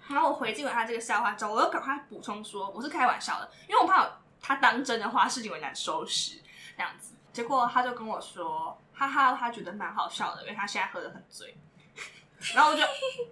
[0.10, 4.10] 然后我回敬了他这个笑话之后，我又赶快补充说我是开玩笑的，因为我怕
[4.42, 6.40] 他当真的话，事情会难收拾，
[6.76, 7.13] 这样子。
[7.34, 11.58] 结果他就跟我说，哈哈，他觉得蛮好笑的，因为他现在喝的很醉。
[12.54, 12.84] 然后我就，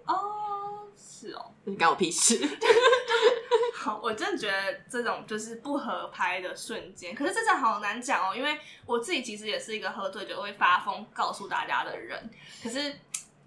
[0.06, 2.40] 哦，是哦，你关我屁事。
[3.74, 12.30] 好， 我真的觉得这种就是不合拍的瞬间，可是这真的好难讲哦，因为我自己其实也是一个喝醉酒会发疯告诉大家的人，
[12.62, 12.98] 可是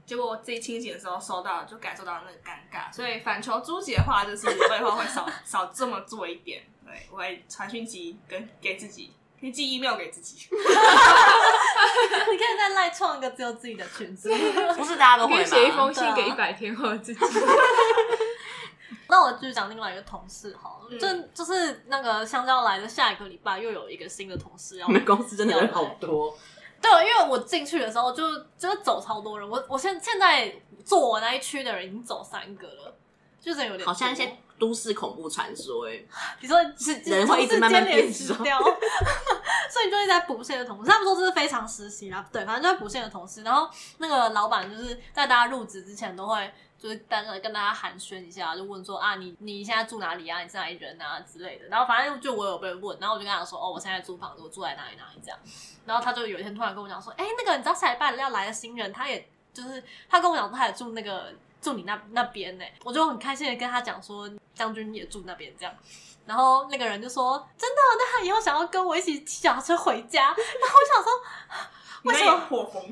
[0.06, 9.12] 结果我自己清醒的时候收到，就感受到那个尴尬，所以反求诸己的话，就是我以后会少少这么做一点，对，我会传讯息跟给自己。
[9.46, 14.28] 你寄 email 给自己， 你可以在赖创一个只有自己的群组，
[14.76, 15.44] 不是大家都会吗？
[15.44, 17.20] 写一封信给一百天后的自己。
[19.08, 24.88] 那我就讲另外一个同事好了，就就是那个香蕉来的下一个礼拜又有一个新的同事要。
[24.88, 26.36] 我们公司真的人好多。
[26.82, 28.24] 对，因为我进去的时候就
[28.58, 30.52] 就是走超多人，我我现现在
[30.84, 32.98] 坐我那一区的人已经走三个了，
[33.40, 36.02] 就是有点好像一些都市恐怖传说哎。
[36.42, 38.12] 你说是人会一直慢慢变
[38.44, 38.60] 掉，
[39.70, 46.52] 所以你就会在补线的同事，他们说这是非常实习啊，对，反正就在补线的同事，然后那个老板就是在大家入职之前都会。
[46.78, 50.44] 就是单纯跟大家寒暄一下，就问说啊，你你现在住哪里啊？
[50.44, 51.66] 你是哪里人啊之类的。
[51.68, 55.40] 然后反正就我有被问，然后我就跟他说，哦，我现在租房子，我住在哪里哪里这样。
[55.86, 62.66] 然后他就有一天突然跟我讲说，哎、欸，那个你知道下礼拜要来的新人，他也就是他跟我讲说他也住那个住你那那边呢。
[62.84, 65.74] 我就很开心的跟他讲说，将军也住那边这样。
[66.26, 70.24] 然后那个人就说，真的，那他以后想要跟我一起骑脚踏车回家。
[70.24, 71.12] 然后我想说。
[72.06, 72.84] 为什么破风？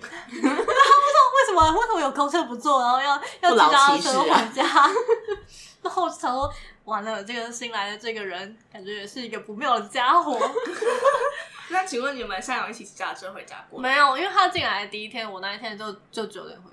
[0.41, 4.63] 然后为什么为什么有公车不坐，然后要要骑脚踏车回家？
[5.83, 6.51] 然后我想说，
[6.85, 10.39] 完了，这个新来的这个人感觉也是一个不妙的家伙。
[11.69, 13.79] 那请问你们现在有一起骑脚踏车回家过？
[13.79, 16.71] 没有，因为他进来的第一天，我那一天就就九点回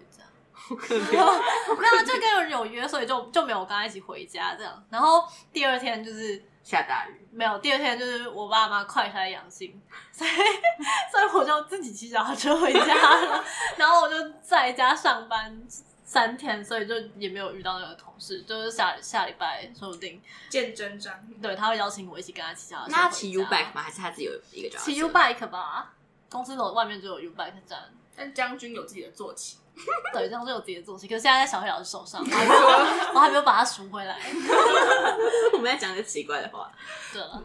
[0.76, 1.00] 可怜。
[1.10, 4.84] 没有，就跟人有约，所以就就没有跟他一起回家这样。
[4.90, 6.44] 然后第二天就是。
[6.62, 9.80] 下大雨没有，第二天就是我爸妈快筛阳性，
[10.12, 10.30] 所以
[11.10, 13.42] 所以我就自己骑脚踏车回家了，
[13.78, 15.60] 然后我就在家上班
[16.04, 22.90] 三天，所以就也没有遇到那个同事，就是下下礼拜说不定见真章，对，他会邀请我一起跟他骑脚踏车。
[22.90, 23.80] 那他骑 U bike 吗？
[23.82, 24.90] 还是他自己有一个脚踏车？
[24.92, 25.94] 骑 U bike 吧，
[26.28, 27.90] 公司楼外面就有 U bike 站。
[28.14, 29.56] 但将军有自己的坐骑。
[30.12, 32.60] 对，这样就有自己的作息，可是现在在小黑老师手上，我还没有，
[33.14, 34.18] 我还没有把它赎回来。
[35.54, 36.70] 我们在讲一些奇怪的话。
[37.12, 37.42] 对了，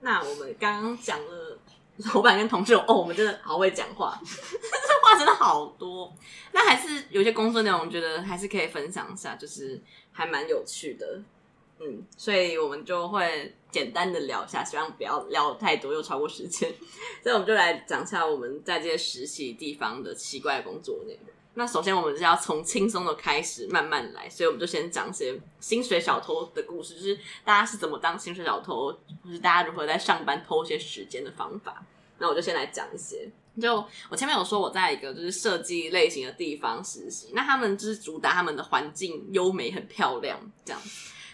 [0.00, 1.58] 那我们刚刚讲了
[2.14, 6.12] 老板跟同事，哦，我们真的好会讲话，这话真的好多。
[6.52, 9.80] 那还是有些工作内容，我觉得还是可以分享一下，就是
[10.12, 11.20] 还蛮有趣的。
[11.80, 16.72] 嗯，所以我们就会简单的聊一下，希望不要聊太多，又超过时间。
[17.22, 21.33] 所以我们就来讲一下我们在这些实习地方的奇怪的工作内容。
[21.54, 28.88] 那首先我们是要从轻松的开始慢慢来，所以我们就先讲一些薪水小偷的故事，就是大家是怎么当薪水小偷，
[29.22, 31.84] 或是大家如何在上班偷一些时间的方法。
[32.18, 33.30] 那我就先来讲一些。
[33.60, 40.82] 就我前面有说我在一个就是设计类型的地方实习，那他们就是主打他们的环境优美很漂亮这样。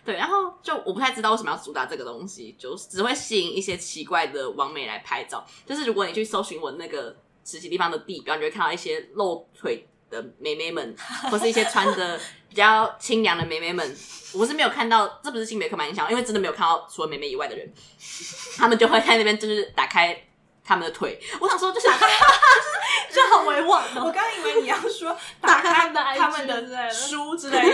[0.04, 5.46] 对，然后就我不太知道为什么要主打这个东西，就只会吸引一些奇怪的网美来拍照。
[5.64, 9.86] 就是如果你去搜寻我那个实习地方的地标，你就会看到一些露腿。
[10.10, 10.94] 的妹妹们，
[11.30, 12.18] 或是一些穿着
[12.48, 13.96] 比较清凉的妹妹们，
[14.34, 17.72] 我是没有看到，这不是性别刻板印象，因为真的没有看到除了妹妹以外的人，
[18.58, 20.24] 他们就会在那边就是打开
[20.64, 21.20] 他们的腿。
[21.40, 21.86] 我想说，就是
[23.14, 24.04] 就很委婉哦。
[24.06, 27.72] 我刚以为你要说打开他们的书之类的，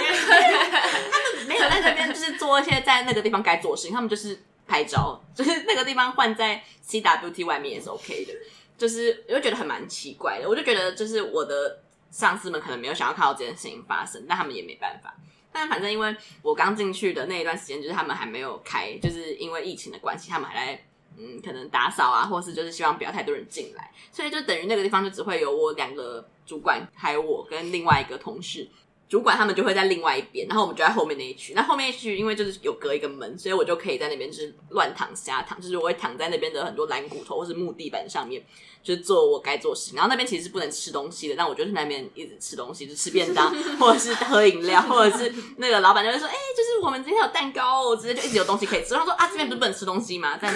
[1.10, 8.32] 他们没有在那边就是做一些在那个地方该做的事情，他们就是拍照，就是那个地方换在 CWT 外面也是 OK 的，
[8.76, 11.80] 就是我就觉得很蛮奇怪的，我就觉得就是我的。
[12.16, 15.14] 上司们可能没有想要看到这件事情发生，但他们也没办法。
[15.52, 20.84] 但反正因为我刚进去的那一段时间，就是他们还没有开，就是因为疫情的关系，他们还在
[21.18, 28.66] 嗯，可能打扫啊，或是就是希望不要太多人进来，所以就等于那个地方就只会有我两个主管，还有我跟另外一个同事。
[29.08, 31.52] 主管他们就会在另外一边，然后我们就在后面那一区。
[31.54, 38.44] 那后面一区因为就是有隔一个门，所以我就可以在那边就是乱躺瞎躺，就是我会躺在那边的很多蓝骨头或是木地板上面，
[38.82, 39.94] 就是做我该做的事情。
[39.94, 50.52] 然后那边其实是不能吃东西的，但我就在那边一直吃东西，就吃便当 或者是喝饮料，或者是那个老板就会说：“哎、欸，就是我们今天有蛋糕，我直接就一直有东西可以吃。”他说：“啊，这边不是不能吃东西吗？” 但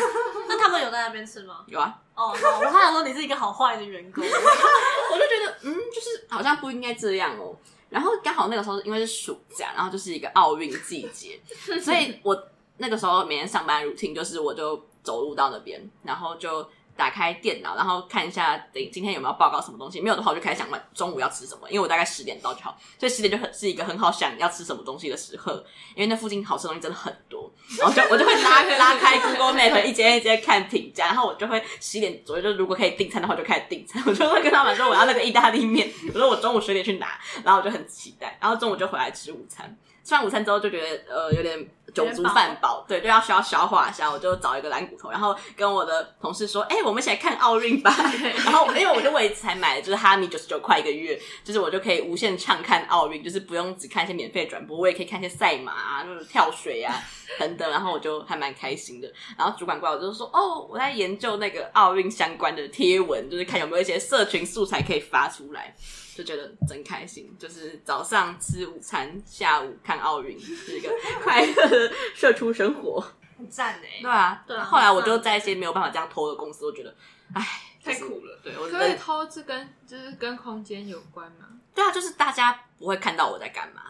[0.49, 1.65] 那他们有在那边吃吗？
[1.69, 1.95] 有啊。
[2.17, 7.57] 哦，好，我还想说你是一个好坏的员工， 我就觉得嗯，就是好像不应该这样哦。
[7.91, 11.39] 然后刚好那个时候因为是暑假，然后就是一个奥运季节，
[11.83, 12.49] 所以我
[12.79, 16.67] 那个时候每天上班 routine 就是我就走路到那边，然后就。
[17.01, 20.03] 打开电脑，然后看一下，等今天有没有报告什么东西。
[20.03, 21.63] 没有的话，我就开始想问中午要吃什么。
[21.71, 25.65] 因为我大概十点到就好，所以十点就很是一个很好想要吃什么东西的时刻。
[25.95, 34.03] 因为那附近好吃的东西真的很多， 然后就我就会拉拉开 Google Map 一间一间看评价，然后我就会十一点左右就如果可以订餐的话，就开始订餐。
[34.07, 39.75] 我就会跟他们说我要那个意大利面，我说我中午十点去拿，然后我就很期待，然后中午就回来吃午餐。
[40.03, 41.57] 吃完午餐之后就觉得呃有点
[41.95, 47.95] 酒足饭饱，对，就要需要消化一下，我就找一个蓝骨头，然后跟我的同事说：“哎、欸，我们一起来看奥运吧。
[48.45, 56.95] ”然后因为我就为此才买了，就是哈密九十九块一个月，就是我就可以无限畅看奥运，就是不用只看一些免费转播，我也可以看一些赛马啊，就是跳水啊
[57.39, 59.11] 等等，然后我就还蛮开心的。
[59.37, 65.75] 然后主管过来我就说：“哦，我在研究那个奥运相关的贴文，就是看有没有一些社群素材可以发出来。”
[66.13, 70.91] 就觉得真开心，就是早上吃午餐，下午看奥运，是一个
[71.23, 71.80] 快乐的
[72.15, 73.01] 社出生活，
[73.39, 74.01] 很赞哎。
[74.03, 74.65] 对啊，对啊。
[74.65, 76.95] 后来我就在一些没有办法这样偷的公司，我觉得，
[77.35, 77.47] 哎，
[77.83, 78.39] 太苦了。
[78.43, 81.49] 对，我可以偷是跟就是跟空间有关吗？
[81.75, 83.83] 对啊，就是大家不会看到我在干嘛。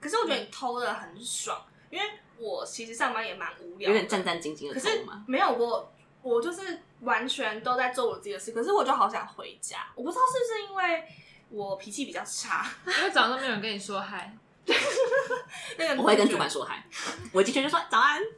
[0.00, 2.04] 可是我觉得你偷的很爽，因为
[2.38, 5.04] 我其实上班也蛮无聊，有点战战兢兢的可是。
[5.26, 11.04] 没有过，我就是完全都在做我自己的事，可是我就好想回家，我不知道是不是因为。
[11.50, 14.36] 我脾气比较差， 因为早上都没有人跟你说嗨。
[15.78, 16.84] 那个我会跟主管说嗨，
[17.32, 18.20] 我进去就说早安。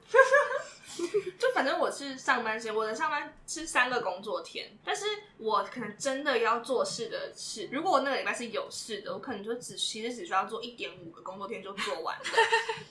[1.39, 5.07] 就反正我是上班时间，我的上班是三个工作天，但是
[5.39, 12.25] 我可能真的要做事的是，如果我那个礼拜是有事的，我可能就只其实只需要做一点五个工作天就做完了。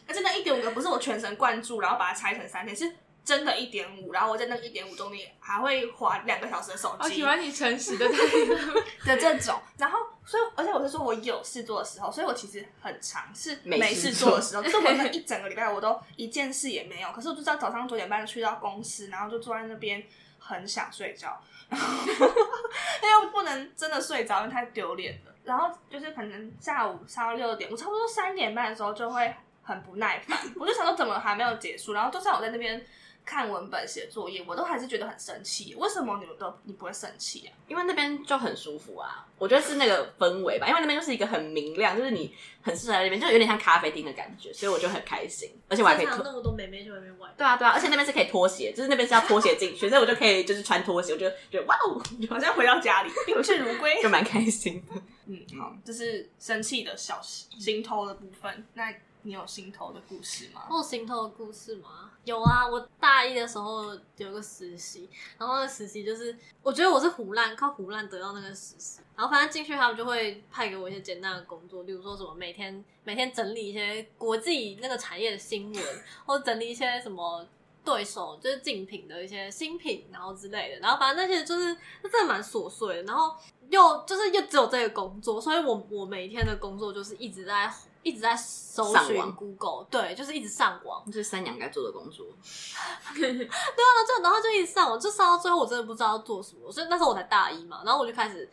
[0.07, 2.91] 而且那一点五个不是我全神贯注，然后把它拆成三天，是。
[3.21, 7.03] 真的一点五，然后我在那一点五中间还会划两个小时的手机。
[7.03, 8.55] 我喜欢你诚实的态度
[9.05, 17.11] 的这种，然后所以而且我是说我有事做的时候，所以我其实很常是没事做的时候，就是我那 一整个礼拜我都一件事也没有。
[17.11, 20.03] 可是我就知道早上九点半去到公司，然后就坐在那边
[20.37, 25.33] 很想睡觉，然后 因为不能真的睡着，因为太丢脸了。
[25.43, 32.85] 然后就是可能下午上到六点，我差不多三点半的时候就会很不耐烦，我就想说怎么还没有结束，然后就算我在那边。
[33.25, 35.75] 看文本、写作业，我都还是觉得很生气。
[35.75, 37.53] 为什么你们都你不会生气啊？
[37.67, 40.67] 因为那边就很舒服啊，我觉得是那个氛围吧。
[40.67, 45.51] 因为那边就是一个很明亮，就是你很适合在那边，就有点像咖啡厅的感觉，所以我就很开心。
[45.67, 47.31] 而且我还可以脱那么多美眉去外面玩。
[47.37, 55.01] 对啊，对啊，而且那边是可以脱鞋，就是那边是要脱鞋进去，所以我就可以就是穿拖鞋，我就觉得哇哦，好像回到家里，宾至如归，就蛮开心的。
[55.27, 58.65] 嗯，好，这是生气的小心偷的部分。
[58.73, 58.91] 那。
[59.23, 60.65] 你有心头的故事吗？
[60.69, 62.11] 我有心头的故事吗？
[62.23, 75.83] 有啊，我大一的时候有个实习，然后那个实习就是，我觉得我是胡乱，靠胡乱得到那个实习，然后反正进去他们就会派给我一些简单的工作，例如说什么每天每天整理一些国际那个产业的新闻，
[76.25, 77.45] 或者整理一些什么
[77.83, 83.35] 对手就是竞品的一些新品，然后之类的，然后反正那些就是那真的蛮琐碎的，然后
[83.69, 87.73] 又就是又只有这个工作，所以我我每天的工作就是一直在。
[88.01, 92.25] 一直在搜寻 Google，对，就是一直上网，这是三娘该做的工作。
[93.13, 98.49] 对啊，就然后就一直上网，就上到最后我真的不知道要做什么，所以那时候我才大一嘛，然后我就开始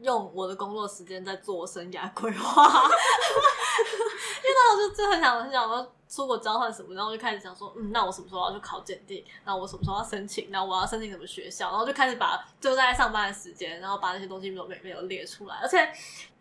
[0.00, 9.24] 用我的工作时间在做生涯规划， 因为那时候就就很想很想说出国交换什么，然后我就开始想说，嗯，那我什么时候要去考检定？
[9.44, 10.50] 然后我什么时候要申请？
[10.50, 11.70] 然后我要申请什么学校？
[11.70, 15.88] 然后就开始把就在上班的时间，然后把那些东西都没没有列出来，而且。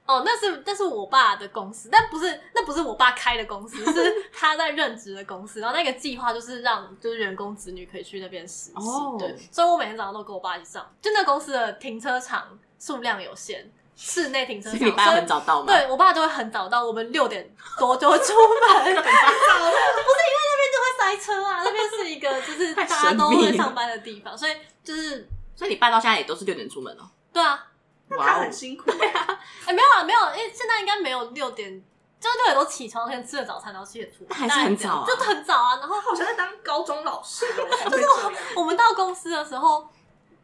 [0.06, 5.62] 哦，那是那是我爸的公司，但不是那不是我爸开的公司，是 他在任职的公司。
[5.62, 9.18] 然后那个计划就是让就是员工子女可以去那边实习，oh.
[9.18, 9.34] 对。
[9.52, 10.86] 所以我每天早上都跟我爸一起上。
[11.02, 14.80] 就那公司的停车场数量有限，室内停车场。
[14.80, 15.68] 你爸很早到吗？
[15.68, 18.84] 对，我爸就会很早到，我们六点多就会出门。
[18.84, 24.52] 很早， 不是因为那边就会塞车啊，那边是一个就是大家都会上班的地方，所以
[24.84, 27.10] 就是所以你爸到现在也都是六点出门哦。
[27.32, 27.68] 对啊。
[28.12, 29.40] 那他很辛苦 呀！
[29.66, 31.70] 哎，没有啊，没有，因为现在应该没有六点，
[32.20, 35.78] 就是六点多起床，先吃了早餐，然后七点出门，还是很早，就很早啊。
[35.78, 37.46] 然后好像在当高中老师，
[37.90, 38.06] 就是
[38.56, 39.88] 我们到公司的时候，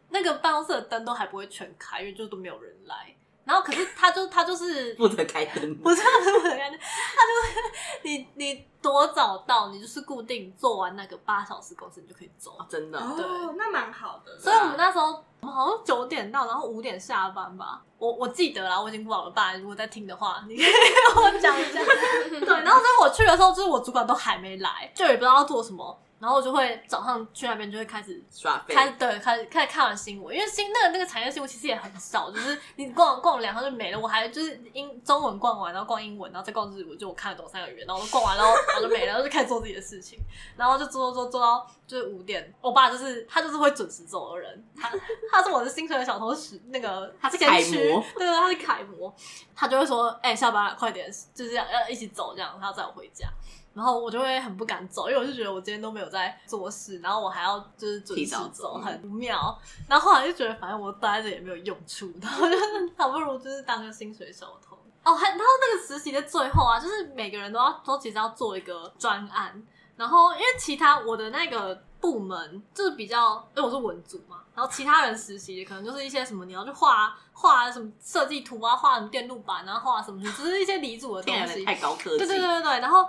[0.10, 3.14] 那个办公室的灯都还不会全开，因为就都没有人来。
[3.44, 13.26] 然后可是他就他就是 负责开灯，不是他负责开灯，他就是你你多早到，你就是固定做完那个八小时公司，你就可以走，真的，对，
[13.58, 14.38] 那蛮好的。
[14.38, 15.24] 所以我们那时候。
[15.52, 17.82] 好像九点到，然后五点下班吧。
[17.98, 19.32] 我我记得啦，我已经不老了。
[19.32, 21.80] 爸，如果在听的话，你可 以跟我讲一下。
[22.30, 26.00] 对，然后所以我去的时候，就是我主管都还没来，就也不知道要做什么。
[26.20, 34.00] 然后我就会早上去那边，就会开始刷废，开对，开始开始看完新闻，因为新那个那个产业新闻其实也很少，就是你逛逛两趟就没了。
[34.00, 40.18] 我还就是英中文逛完，然后逛英文，然后再逛日文，就我看得懂三个语言，然后逛完，然后 然后就没了，然后就开始做自己的事情，
[40.56, 42.52] 然后就做做做做到就是五点。
[42.62, 44.90] 我爸就是他就是会准时走的人，他
[45.32, 49.14] 他是我的薪水的小偷时，那个他是楷模，对，他是楷模，
[49.56, 53.28] 他就会说，哎、欸，下班了，快点，就是要要一起走这样，他要载我回家。
[53.74, 59.56] 然后我就会很不敢走，因为我就觉得我今天都没有在做事，然后我还要就是准时走，走很不妙。
[59.88, 62.58] 然后后来就觉得反正我待着也没有用处，然后就
[62.98, 64.76] 倒不如就是当个薪水小偷。
[65.04, 69.64] 哦，还然后那个实习的最后啊，就是每个人都要都其实要做一个专案，
[69.96, 82.18] 然后因为其他我的那个部门就是比较，因为我是文组嘛，然后其他人实习可能就是一些什么你要去画画什么设计图啊，画什么电路板啊，画什么，只是一些理组的东西， 太高科技。
[82.18, 83.08] 对对对对对，然后。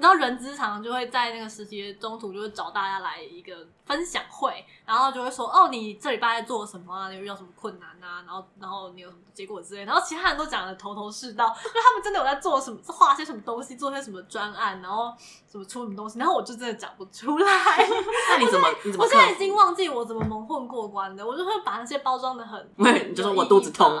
[0.00, 7.10] 然后人资常常就会在那个实习的中途就会找大家来一个分享会，然后就会说哦，你这礼拜在做什么啊？
[7.10, 8.24] 你有遇到什么困难啊？
[8.26, 9.84] 然后然后你有什么结果之类。
[9.84, 15.12] 然后其他人都讲的头头是道，就他们真的有在做什么，画些什么东西，做些什么专案，然后
[15.50, 16.18] 什么出什么东西。
[16.18, 17.46] 然后我就真的讲不出来。
[18.30, 18.68] 那你怎么？
[18.84, 19.04] 你怎么？
[19.04, 21.26] 我现在已经忘记我怎么蒙混过关的。
[21.26, 22.70] 我就会把那些包装的很，
[23.08, 24.00] 你就说我肚子痛。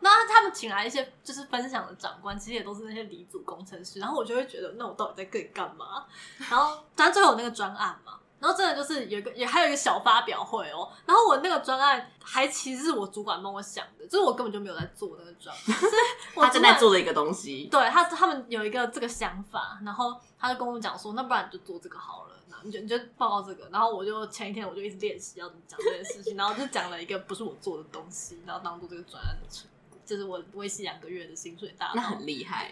[0.00, 6.04] 那他们请来一些就是分享的长官，其实也都是那些离组工程师，然后我就会觉得，那我到底在跟你干嘛？
[6.38, 10.88] 然后，但最后有那个专案嘛，然后真的就是有一个，也还有一个小发表会哦。
[11.04, 15.96] 然后我那个专案还其实是我主管帮我想的，就是我根本就没有在做那个专案， 是
[16.36, 17.68] 我他正在做的一个东西。
[17.70, 23.68] 对他，他们有一个这个想法，然后他就跟我讲说，那不然你就做这个好了，你就你就报告这个。
[23.72, 29.66] 然后我就前一天我就一直练习要怎么讲这件事情，然后就讲了一个不是我做的东西，然后当做这个专案的成。
[30.08, 32.70] 就是我为期两个月的薪水大，那很厉害。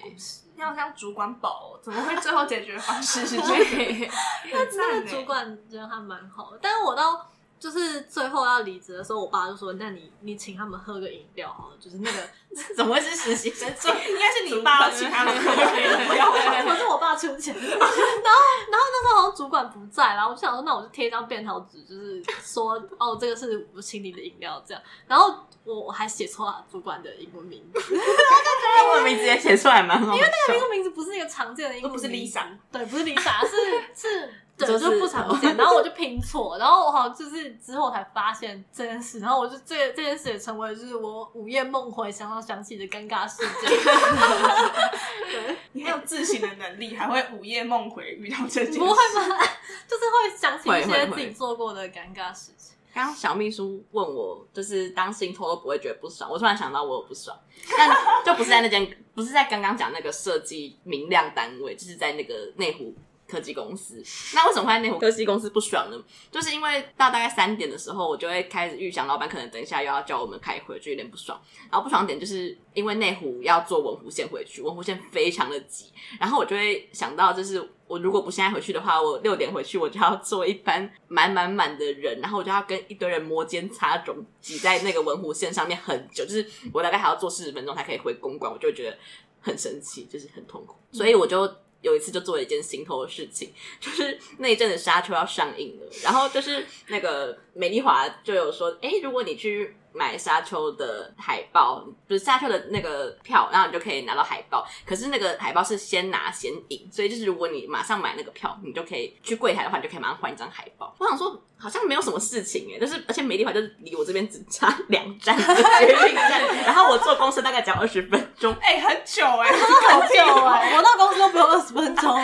[0.54, 4.12] 你好像主管宝哦，怎么会最后解决方式是这 个？
[4.50, 12.18] 那那个主管觉得还蛮好的，但是我到就是最后要离职的时候，我爸就说：“那你你请他们喝个饮料好了。”就是那个
[12.76, 13.68] 怎么会是实习生？
[13.68, 17.54] 应该是你爸请他们喝个饮料，我是我爸出钱。
[17.54, 24.82] 然后然后那时候好像主管不在，然后我就想说，那我就贴一张便条纸，就是说哦，这个是我请你的饮料这样。
[25.06, 25.34] 然后。
[25.66, 33.56] 我我还写错了主管的英文名字， 英文名字也写出来蛮好，因为那个英文名字不是一个常见的英文名字，不是 Lisa，对，不是 Lisa，是
[33.92, 35.54] 是，对，就不常见。
[35.58, 43.70] 然后我就拼错，然后我好像就是之后才发现这件事，然后我就这这件事也成为就是我午夜梦回想到想起的尴尬事件。
[45.30, 48.92] 对，你很有自省的能力，还会午夜梦回遇到这件事，不会
[49.28, 49.36] 吗？
[49.86, 52.74] 就是会想起一些自己做过的尴尬事情。
[52.94, 56.30] 刚刚小秘书问我，就是当信托都不会觉得不爽。
[56.30, 57.38] 我突然想到，我有不爽，
[57.76, 57.94] 但
[58.24, 62.94] 就不是在那间，不是在刚刚讲那个设计明亮单位，就是在那个内湖。
[63.28, 64.02] 科技公司，
[64.34, 65.96] 那为什么会在内湖科技公司不爽呢？
[66.30, 71.40] 就是因为到大概三点的时候，我就会开始预想，老板可能等一下又要叫我们开会，就有点不爽。
[71.70, 75.86] 然后不爽点就是因为内湖要坐文湖线回去，文湖线非常的挤，
[76.20, 88.96] 然后我就会想到，就是我如果不现在回去的话，我六点回去，我就要坐一班满满满的人，然后我就要跟一堆人摩肩擦踵，挤在那个文湖线上面很久，就是我大概还要坐四十分钟才可以回公馆，我就觉得
[89.40, 91.52] 很生气，就是很痛苦，所以我就。
[91.82, 99.76] 有一次就做了一件心头的事情， 就是那一阵子沙丘要上映了，然后就是那个美丽华就有说，哎、如果你去。
[99.96, 104.66] 买沙丘的海报，不是沙丘的那个票，然后你就可以拿到海报。
[104.84, 110.94] 可是那个海报是先拿先赢，所以就是如果你马上买那个票，你就可以去柜台的话，你就可以马上换一张海报。
[110.98, 122.14] 我想说，好像没有什么事情哎，就是而且美丽华就是离我这边只差 两站决定站，然后我坐公车大概只要二十分钟，哎、欸，很久哎，很久 哎，我到公司都不用二十分钟。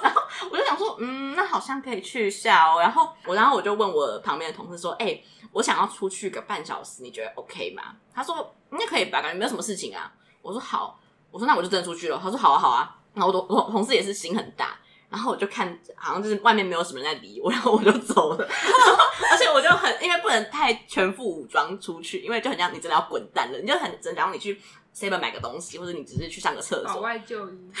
[0.00, 2.80] 然 后我就想说，嗯，那好像可以去一下哦。
[2.80, 5.24] 然后我然后我就问我旁边的同事说，哎、欸。
[5.52, 7.82] 我想要出去个半小时，你觉得 OK 吗？
[8.14, 10.12] 他说应该可以吧，感觉没有什么事情啊。
[10.42, 11.00] 我说好，
[11.30, 12.20] 我说那我就真的出去了。
[12.22, 12.94] 他说好啊好啊。
[13.14, 14.76] 然后我同我同事也是心很大，
[15.08, 18.44] 然后我就看好像就是外面没有什么人在理我，然后我就走了。
[19.32, 24.60] 而且我就很因为不能太全副武装出去，因为就很像你真的要滚蛋了，你就很真然后你去。
[24.96, 26.94] 7买个东西，或者你只是去上个厕所。
[26.94, 27.70] 保外就医。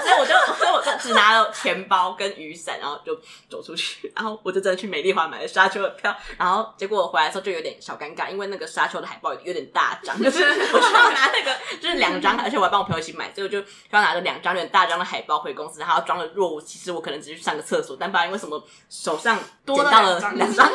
[0.00, 3.14] 所以我就，所以我就只拿了钱包跟雨伞，然后就
[3.48, 4.10] 走出去。
[4.16, 6.16] 然后我就真的去美丽华买了沙丘的票。
[6.38, 16.90] 然后结果我回来的时候就有点小尴尬，因为那个沙丘的海报有点大张， 就是我需要拿那个就是两张，而且我还帮我朋友一起买，所以我就需要拿着两张有点大张的海报回公司，然后装的若无其事。
[16.90, 20.66] 我可能只是去上个厕所，但不知道因为什么手上捡到了两张。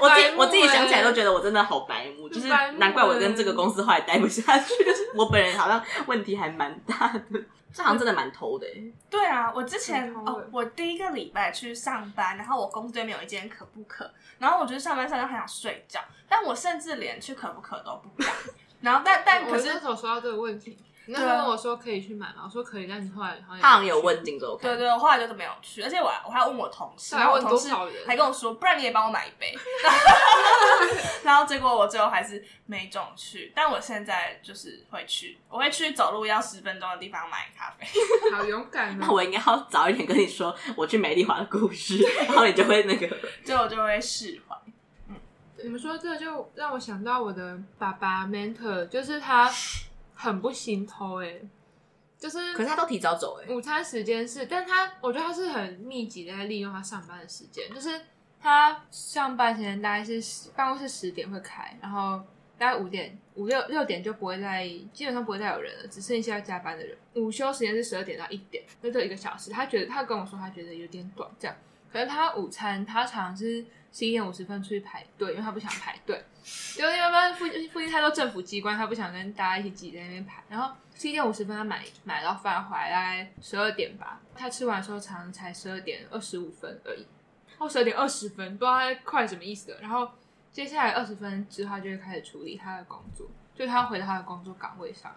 [0.00, 4.74] 我自己我自己想起来都觉得我真的好白目，就是难怪我跟这个公司后来待不下去。
[5.14, 7.40] 我本人好像问题还蛮大的，
[7.72, 8.66] 这好像真的蛮偷的。
[9.10, 18.32] 对啊，我之前哦，我第一个礼拜去上班，然后我公司对面有一间可不可，然后我觉得上班上就很想睡觉，但我甚至连去可不可都不敢。
[18.80, 20.76] 然后但但可是，我那时候说到这个问题。
[21.06, 22.42] 你那时候跟我说可以去买嘛？
[22.44, 24.70] 我说可以，但你后来好像他好像有问镜周刊。
[24.70, 27.68] 对对，我后来就是没有去，而且我还我还问我同事，然后我同事
[28.06, 29.52] 还跟我说，不然你也帮我买一杯。
[31.24, 37.86] 然后结果我最后还是没中去，但我现在就是会去，我会去走路要十分钟的地方买咖啡。
[38.34, 38.96] 好勇敢！
[38.98, 43.08] 那我应该要早一点跟你说我去美丽华的故事，然后你就会那个，
[43.44, 44.56] 就我就会释怀。
[45.08, 45.16] 嗯，
[45.64, 49.50] 你们说这个就让我想到我的爸爸 mentor，就是他。
[50.22, 51.48] 很不心偷哎、欸，
[52.16, 53.52] 就是，可是他都提早走哎。
[53.52, 58.00] 午餐时间是，但他我觉得他是很密集的在利用他上班的时间，就是
[58.40, 60.22] 他上班时间大概是
[60.54, 62.22] 办公室十点会开，然后
[62.56, 66.96] 大概五点五六六点就不会再，基本上不会再有人了，只剩下要加班的人。
[67.14, 69.50] 午休时间是十二点到一点，就这一个小时。
[69.50, 71.56] 他觉得他跟我说他觉得有点短，这样。
[71.92, 76.24] 可是他午餐他常常是十一点五十分出去排队，因为他不想排队，
[76.78, 80.74] 因为一般附近太多政府机关，他不想跟大家一起挤在那边排，然后。
[80.94, 84.20] 十一点五十分，他买买到饭回来，大概十二点吧。
[84.36, 87.04] 他吃完的时候，常常才十二点二十五分而已，
[87.58, 89.80] 或十二点二十分，不知道他快什么意思的。
[89.80, 90.08] 然后
[90.52, 95.12] 接下来二十分之后，他就会开始处理他的工作，就他回到他的工作岗位上。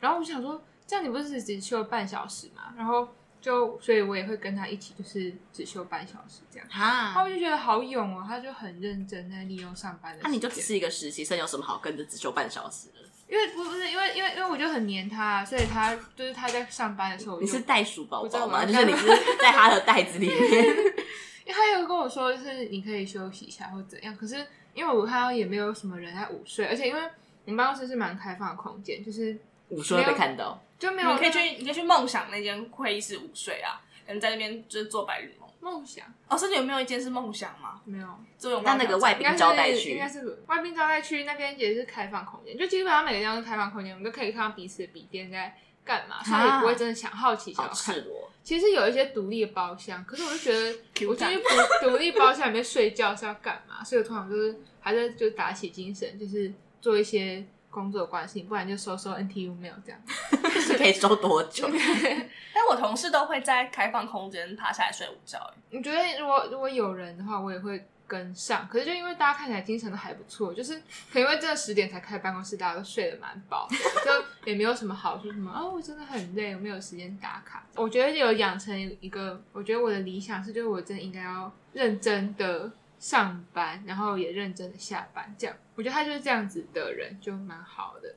[0.00, 2.74] 然后我想说，这样你不是只休了半小时吗？
[2.76, 3.08] 然后
[3.40, 6.68] 就，所以我也会跟他一起，就是只休半小时这样。
[6.68, 10.24] 哈，他们就觉得好勇哦，他就很认真在利用上班的时间。
[10.24, 13.00] 那、啊、你就只是一个实习生，有什么好跟着只休半小时的？
[13.28, 18.66] 因为不不是因为因为因为我就很黏他，所以他就是他在上班的时候，你是袋鼠宝宝吗？
[18.66, 19.06] 就是你是
[19.40, 20.36] 在他的袋子里面。
[21.46, 24.16] 因为他有跟我说，就是你可以休息一下或怎样。
[24.16, 27.00] 可是因为我看到也没有什么人在午睡，而且因为
[27.44, 29.36] 我们办公室是蛮开放的空间，就是
[29.68, 31.12] 午睡会被看到，就没有。
[31.12, 35.48] 你可以去你可以去梦想那间会议室午睡啊，人在那边就是做白日梦。
[35.62, 37.82] 梦想哦，甚至有没有一间是梦想吗？
[37.84, 38.06] 没有，
[38.38, 45.54] 这种那那个外宾招待区应该是外宾招待区那边也是开放空间，就基本上每个地方都是开放空间，我们都可以看到彼此的笔电在
[45.84, 47.94] 干嘛，所以也不会真的想好奇想要看。
[48.42, 51.42] 其实有一些独立的包厢，可是我就觉得 我进去
[51.82, 53.84] 独立包厢里面睡觉是要干嘛？
[53.84, 56.50] 所以我通常就是还是就打起精神，就是
[56.80, 57.44] 做一些。
[57.70, 60.00] 工作关系，不然就收收 NTU mail 这样，
[60.60, 61.68] 是可以收多久？
[62.52, 65.38] 但我同事都会在开放空间爬下来睡午觉。
[65.70, 68.66] 你觉得如果如果有人的话，我也会跟上。
[68.68, 70.74] 可是就因为大家看起来精神都还不错，就是
[71.12, 77.64] 可能因为这十点才开办公室，大家都睡得蛮饱，就也没有什么好说什么哦，我真的很累，我没有时间打卡。
[77.76, 82.70] 我觉得有养成一个，我觉得我的理想是，就是我真的应该要认真的。
[83.00, 88.14] 上班，然后也认真的下班，这样我觉得他就是这样子的人，就蛮好的。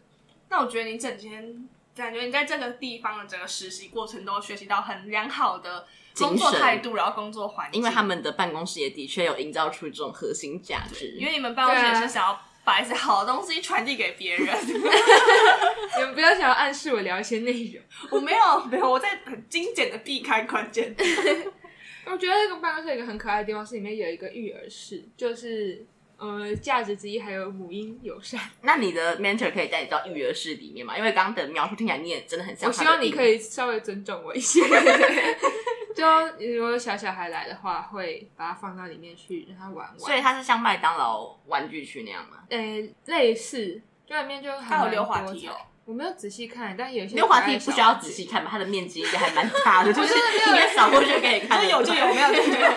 [0.50, 11.16] 那我觉得你整天感觉你在这个地方的整个实习过程都学习到很良好的工作态度，然后工作环境，因为他们的办公室也的确有营造出这种核心价值。
[11.18, 17.82] 因为你们办公室也是想要把一些好的东西传递给别人， 你们不要想要暗示我聊一些内容，
[18.12, 20.94] 我没有，没有，我在很精简的避开关键。
[22.06, 25.86] 我觉得这个办公室有一个很可爱的地方，是里面有一个育儿室，就是
[26.18, 28.40] 呃价值之一，还有母婴友善。
[28.62, 30.98] 那你的 mentor 可以带你到育儿室里面吗？
[30.98, 32.68] 因为刚刚的描述听起来你也真的很像。
[32.68, 34.62] 我希望你可以稍微尊重我一些。
[35.96, 36.04] 就
[36.56, 40.00] 如果小小孩来的话，会把它放到里面去让他玩玩。
[40.00, 42.44] 所以它是像麦当劳玩具区那样吗？
[42.50, 42.60] 呃，
[43.06, 45.56] 类似，就里面就还有溜滑梯哦。
[45.86, 51.68] 我没有仔细看，但有些溜滑梯不需要仔细看嘛，它的面积应该还蛮大的， 就是你也扫过去就可以看。
[51.68, 52.72] 有就有，没有就没有。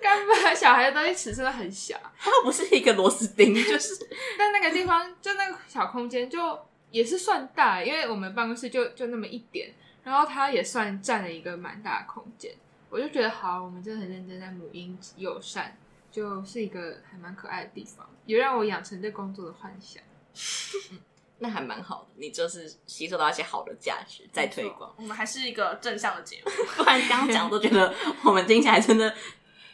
[0.00, 0.54] 干嘛？
[0.54, 3.94] 小孩的东西尺寸都很小，它不是一个螺丝钉，就是。
[4.38, 6.58] 但那个地方就那个小空间就
[6.90, 12.52] 也是算大，因为我们办公室就就那么一点，然后它也算占了一个蛮大的空间。
[12.88, 15.76] 我就觉得好，我们真的很认真在母婴友善，
[16.10, 20.02] 就是一个还蛮可爱的地方，也让我养成对工作的幻想。
[21.38, 24.92] 那还蛮好的，你就是吸收到一些好的价值，再推广。
[24.96, 29.14] 我们还是一个正向的节目， 不然刚刚讲都觉得 我们听起来真的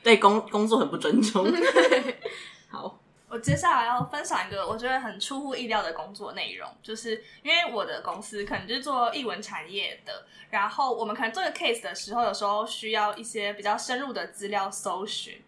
[0.03, 1.47] 对工工作很不尊重。
[2.69, 2.99] 好，
[3.29, 15.43] 我接下来要分享一个我觉得很出乎意料的工作内容，就是因为我的公司可能就是做译文产业的，然后我们可能做一个 case 的时候，有时候需要一些比较深入的资料搜寻。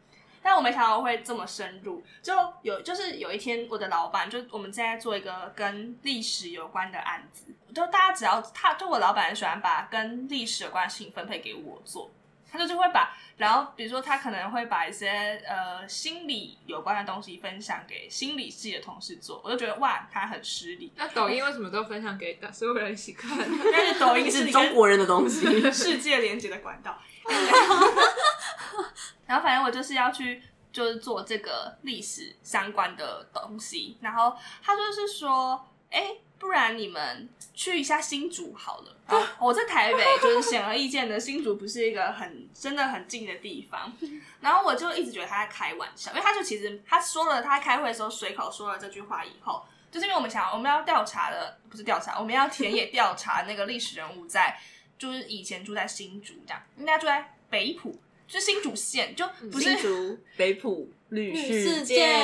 [0.46, 2.32] 但我没想到会这么深入，就
[2.62, 12.12] 有就是有一天，我的老板就我们现在做一个跟历史有关的案子，就大家只要他，就我老板很喜欢把跟历史有关的事情分配给我做，
[12.48, 20.92] 他就就会把，然后比如说他可能会把一些呃心理有关的东西分享给心理系的同事做，我就觉得哇，他很失礼。
[20.94, 23.36] 那抖音为什么都分享给所有人一起看？
[23.72, 26.96] 但是抖音是中国人的东西，世界连接的管道。
[29.26, 33.98] 然后反正我就是要去，就是做这个历史相关的东西。
[34.00, 38.92] 然后他就是说，哎，不然你们去一下新竹好了。
[39.06, 43.92] 啊，我在台北，就是显而易见的，新竹不是一个很真的很近的地方。
[44.40, 54.58] 然后我就一直觉得他在开玩笑，因为他就其实他说了，他开会的时候随口说了这句话以后，就是因为我们想我们要调查的不是调查，我们要田野调查那个历史人物在，
[54.98, 57.94] 就是以前住在新竹这样，应该住在北埔。
[58.28, 62.08] 就新竹县，就不是新竹北埔绿世界。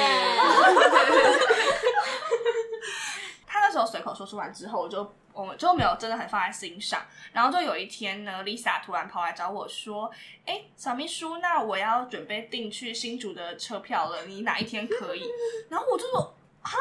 [3.46, 7.06] 他那时候随口说说出完之后，我就我们就没有真的很放在心上。
[7.32, 10.10] 然后就有一天呢，Lisa 突然跑来找我说
[10.44, 15.22] ：“哎、欸，小秘书，那我要准备订去新竹的车票了，你哪一天可以？”
[15.70, 16.76] 然后我就说：“哈。”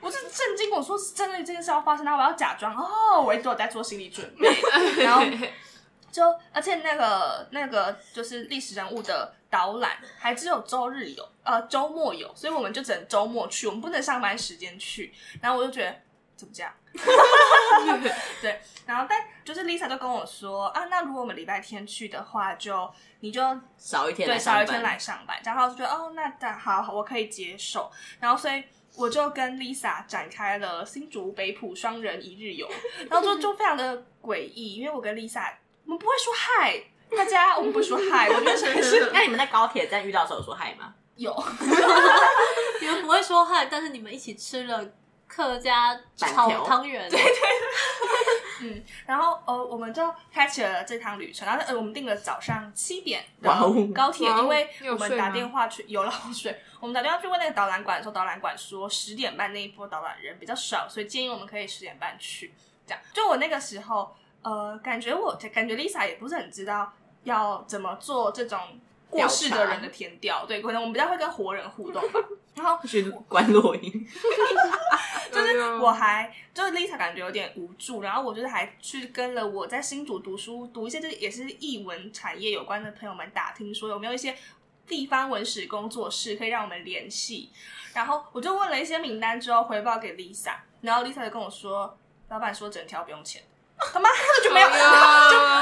[0.00, 4.48] 我是震惊，我说是真的这件事要发生，然后我要假装哦，我一直有在做心理准备，
[5.02, 5.22] 然后
[6.12, 6.22] 就
[6.52, 15.94] 而且那个那个就是历史人物的导览还只有周日有，呃周末有，所以我们就只能周末去，我们不能上班时间去，然后我就觉得
[16.36, 16.72] 怎么这样？
[18.40, 22.90] 对，然后但就是 Lisa 就跟我说啊，那如果我们礼拜天去的话就，就
[23.20, 23.42] 你就
[23.76, 27.90] 少一天对少一天来上班，然后我就觉得哦，那那好，好，我可以接受，
[28.20, 28.62] 然后所以。
[28.98, 32.68] 我就跟 Lisa 展开了新竹北浦双人一日游，
[33.08, 35.52] 然后就就非常的诡异，因为我跟 Lisa
[35.84, 36.82] 我们不会说嗨，
[37.16, 39.10] 大家我们不说 嗨，我们是。
[39.12, 40.92] 那你们在高铁站遇到的时候说嗨吗？
[41.14, 41.32] 有，
[42.80, 44.84] 你们不会说嗨，但是你们一起吃了
[45.26, 47.32] 客家炒汤圆，对对。
[48.60, 51.46] 嗯，然后呃，我们就开启了这趟旅程。
[51.46, 53.48] 然后呃，我们定了早上七点的
[53.94, 56.60] 高铁，因为我们打电话去有了 水。
[56.80, 62.54] 我们打电话去问那个导览馆的时候，导览馆说十点半那一波导览人比较少，所以建议我们可以十点半去。
[62.86, 66.92] 这样，就我那个时候，呃，感觉我感觉 Lisa 也不是很知道
[67.24, 68.58] 要怎么做这种
[69.10, 72.20] 过世的人的填调，对，可能我们比较会跟活人互动吧。
[72.54, 74.06] 然后去关录音，
[75.32, 84.36] 就是我还就是 Lisa 感觉有点无助，然后我就是还去跟了我在新竹读书读一些就是也是译文产业有关的朋友们打听，说有没有一些
[84.88, 87.50] 地方文史工作室可以让我们联系。
[87.94, 91.96] 然后我就问了一些名单之后回报给 Lisa，然后 Lisa 就跟我说，
[92.28, 93.40] 老板说整条不用钱，
[93.78, 94.10] 他妈
[94.42, 94.68] 就没有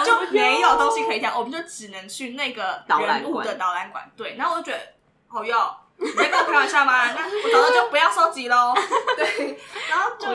[0.04, 4.10] 就就没有东西可以挑，我们就只能去那个人物的导览馆。
[4.16, 4.80] 对，然后我就觉得
[5.28, 5.58] 好用。
[5.98, 7.10] 你在跟我开玩笑吗？
[7.14, 8.74] 那我早上就不要收集喽。
[9.16, 9.58] 对，
[9.88, 10.28] 然后就，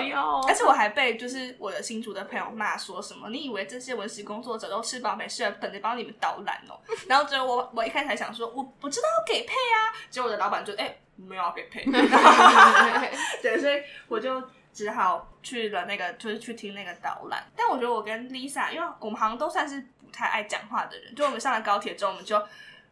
[0.48, 3.30] 而且我还被就是我的新竹的朋友骂说什么？
[3.30, 6.74] 你以为这些文史工作者都吃饱没事等着帮你们导览哦？
[7.08, 11.86] 然后就我我一开始还想说，我不知道要给配啊，结果我的老板就哎、欸、没有要给配。
[13.44, 14.42] 对，所以我就
[14.74, 17.44] 只好去了那个，就是去听那个导览。
[17.56, 22.42] 但我觉得我跟 Lisa，因为我们好像都算是不太爱讲话的人，就我们上了高铁之后，我们就。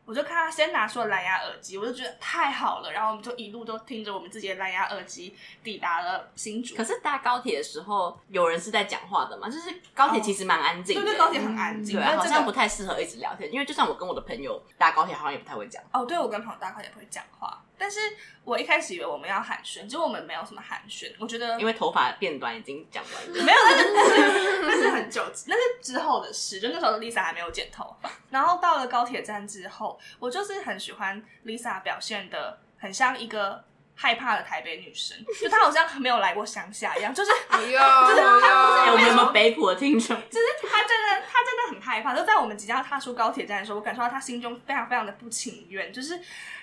[0.05, 6.75] 我就看他先拿出了蓝牙耳机，我就觉得太好了，然后我们就一路都听着我们自己的蓝牙耳机抵达了新竹。
[6.75, 9.47] 可是搭高铁的时候，有人是在讲话的嘛？
[9.47, 15.79] 就是高铁其实蛮安静的，对对，高铁很安静，对，好像不太适合一直聊天，因为就算我跟我的朋友搭高铁，好像也不太会讲。
[15.93, 17.61] 哦，对，我跟朋友搭高铁不会讲话。
[17.79, 17.99] 但是
[18.43, 21.11] 我一开始以为我们要寒暄，结果我们没有什么寒暄。
[21.17, 26.59] 我觉得因为头发变短已经讲完了， 没有，那是那是很久，那是之后的事。
[26.59, 28.11] 就那时候 Lisa 还没有剪头发。
[28.29, 33.63] 然后到了高铁站之后，我就是很喜欢 Lisa 表现的很像一个
[33.95, 40.07] 害怕的台北女生，就她好像没有来过乡下一样，就是 就是她有没有北埔的听众？
[40.29, 42.15] 就是她真的，她真的很害怕。
[42.15, 46.19] 就在我们即将要踏出高铁站的时候，我感受到她心中非常非常的不情愿，就是。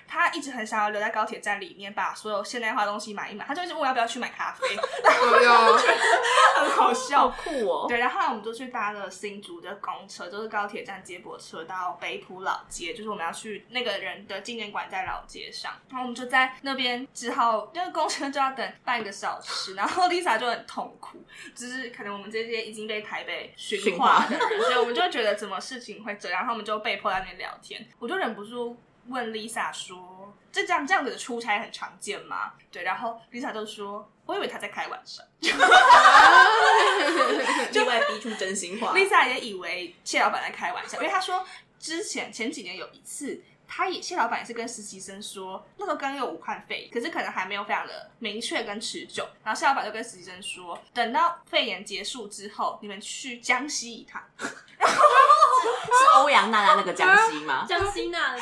[0.08, 3.44] 他一直很想要留在高铁站里面，把所有现代化东西买一买。
[3.44, 4.66] 他就一直问我要不要去买咖啡，
[6.56, 7.86] 很好笑，好酷哦。
[7.88, 15.72] 对，然后后来我们就去搭了新竹的公车，就是高铁站接驳车到北浦老街，就是我们要去那个人的纪念馆在老街上。
[15.88, 21.22] 然后我们就在那边只好那个公车就要等半个小时，然后 Lisa 就很痛苦，
[21.54, 28.76] 就是可能我们这些已经被台北驯化的人，所以我们就觉得怎么事情会这样，然后我们就被迫在那边聊天，我就忍不住。
[29.08, 35.22] 问 Lisa 说：“这这样这样子的出差很常见吗？”对，然后 Lisa 就说：“我以为他在开玩笑。
[37.72, 38.92] ”就外逼出真心话。
[38.94, 41.44] Lisa 也以为谢老板在开玩笑，因为他说
[41.78, 49.28] 之前前几年有一次，他也谢老板也是跟实习生说，那时候刚有武汉肺炎，可是可能还没有非常的明确跟持久。
[49.44, 54.22] 然后谢老板就跟实习生说，等到肺炎结束之后，你们去江西一趟。
[55.62, 57.64] 是欧阳娜娜那个江西吗？
[57.68, 58.34] 江西那，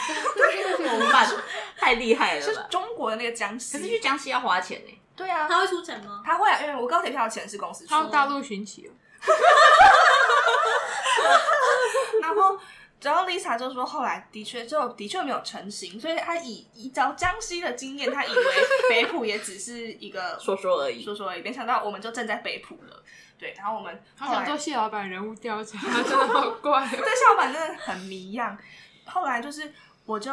[0.76, 1.28] 怎么办？
[1.76, 2.42] 太厉害了！
[2.42, 5.00] 是中国的那个江西，可是去江西要花钱呢。
[5.16, 6.22] 对啊，他会出钱吗？
[6.24, 7.94] 他会啊，因为我高铁票的钱是公司出。
[7.94, 8.92] 他大陆寻奇了。
[12.20, 12.58] 然后，
[13.00, 18.44] 然后 Lisa 就说，后来的确就的确没有成型，所以他以依照江西的经验，他以为
[18.88, 21.42] 北埔也只是一个说说而已，说说而已。
[21.42, 23.02] 没想到我们就正在北埔了。
[23.44, 26.88] 对，然后我们他想做谢老板人物调查， 他真的好怪。
[26.88, 28.56] 对，谢老板真的很迷样。
[29.04, 29.70] 后来就是，
[30.06, 30.32] 我就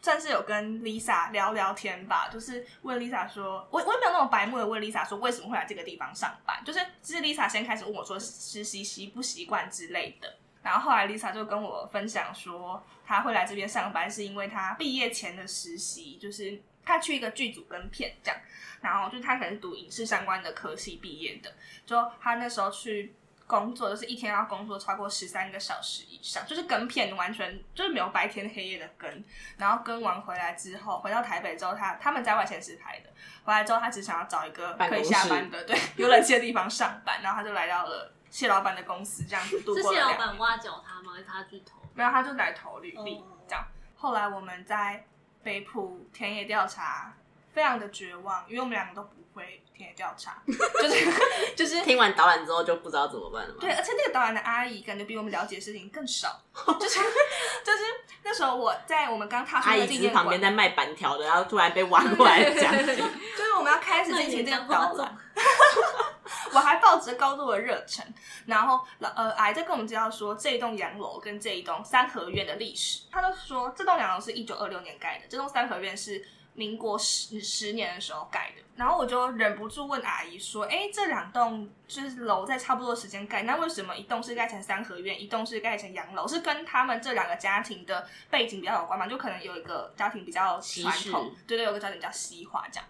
[0.00, 10.32] 算是有跟 Lisa 聊聊天吧，就是问 Lisa 说，我我也没有那种白目的问 Lisa 说为什么会来这个地方上班，就是其实 Lisa 先开始问我说实习习不习惯之类的。
[10.62, 16.62] 然后后来 Lisa 就跟我分享说，她会来这边上班是因为她毕业前的实习就是。
[16.88, 18.40] 他去一个剧组跟片这样，
[18.80, 21.52] 然后就他可能是读影视相关的科系毕业的，
[21.86, 23.14] 就他那时候去。
[23.48, 29.24] 工作就是一天要工作超过十三个小时以上，就是跟片完全就是没有白天黑夜的跟，
[29.56, 33.08] 然后跟完回来之后，回到台北之后，他他们在外县市拍的，
[33.44, 39.82] 回来之后他只想要找一个可以下班的，对，有冷气的地方上班，然后他就来到了谢老板的公司，这样子度过了。
[39.82, 41.12] 是谢老板挖角他吗？
[41.26, 41.80] 他去投？
[41.94, 43.66] 没有，他就来投履历，这样。
[43.96, 45.06] 后来我们在
[45.42, 47.14] 北浦田野调查，
[47.52, 49.10] 非常的绝望，因为我们两个都不。
[49.34, 53.58] 会田野调查， 就是就是听完导览之后就不知道怎么办了嘛。
[53.60, 56.42] 对，而且那个导览的阿姨感觉比我们了解的事情更少，
[56.80, 57.84] 就是就是
[58.24, 65.16] 那时候我在我们刚踏出那个纪念馆旁边在卖板条的，然后突然被挖过来讲，就是我们要开始进行这个导览，
[66.52, 68.04] 我还抱着高度的热忱，
[68.46, 76.24] 然后呃阿姨在跟我们介绍说这一栋洋楼跟这一栋三合院的历史，他就说这栋洋楼是一九二六年盖的，这栋三合院是。
[76.54, 86.26] 民国十十年的时候盖的，然后我就忍不住问阿姨说：“哎，这两栋就是楼在差不多时间盖，那为什么一栋是盖成三合院，一栋是盖成洋楼？
[86.26, 89.06] 是跟他们这两个家庭的背景比较有关吗？
[89.06, 92.88] 就可能有一个家庭比较传统，对对，有个家庭比较西化这样。”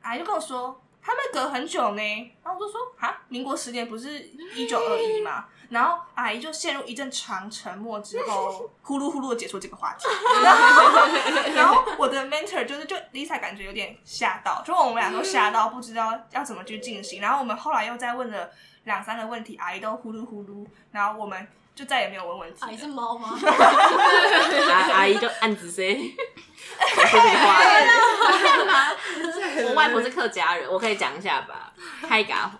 [0.00, 0.80] 阿姨就跟我说。
[1.06, 4.18] 他们隔很久呢，然后我就说啊，民国十年不是
[4.54, 5.44] 一九二一吗？
[5.68, 10.06] 然后阿姨就陷入一阵长沉默之后， 呼噜呼噜的解说这个话题。
[10.42, 17.20] 然后，然后我的 mentor 就是就 Lisa 感觉有点吓到，就我们俩都吓到，不知道要怎么去进行。
[17.20, 18.50] 然后我们后来又再问了
[18.84, 22.60] 两三个问题，阿姨都呼噜呼噜，然后我们就再也没有问问题。
[22.60, 23.38] 阿姨是猫吗？
[24.70, 27.60] 阿 阿姨就暗自 say 说这句话。
[28.56, 28.90] 干嘛？
[29.66, 31.72] 我外婆是客家人，我可以讲一下吧。
[32.08, 32.50] 开嘎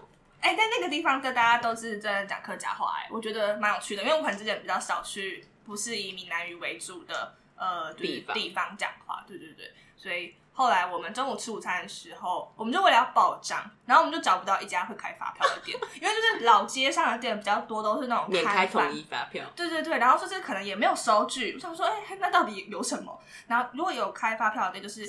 [0.41, 23.21] 哎、欸，在那个地方，跟大家都是在讲客家话，哎，我觉得蛮有趣的，因为我可能之前比较少去，不是以闽南语为主的呃地方地方讲话，对对对，所以后来我们中午吃午餐的时候，我们就为了要报账，然后我们就找不到一家会开发票的店，因为就是老街上的店比较多，都是那种免开统一发票，对对对，然后说这可能也没有收据，我想说，哎、欸，那到底有什么？
[23.49, 25.05] 然后如果有开发票的店，就是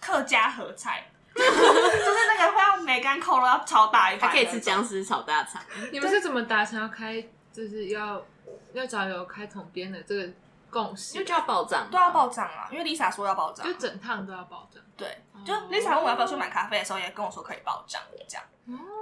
[0.00, 1.06] 客家合菜。
[1.34, 1.50] 就是
[2.28, 5.62] 那个会要梅干扣肉，要炒大一盘，还可以吃僵尸炒大肠。
[5.90, 8.22] 你们是怎么达成要开，就是要
[8.74, 10.28] 要找有开统编的这个
[10.72, 11.12] 共识？
[11.12, 12.66] 就就要报账，都要报账啊！
[12.72, 14.82] 因为 Lisa 说要报账，就整趟都要报账。
[14.96, 18.44] 对，就 Lisa 问我要不要去买咖啡的时候，也跟我说可以报账，这样。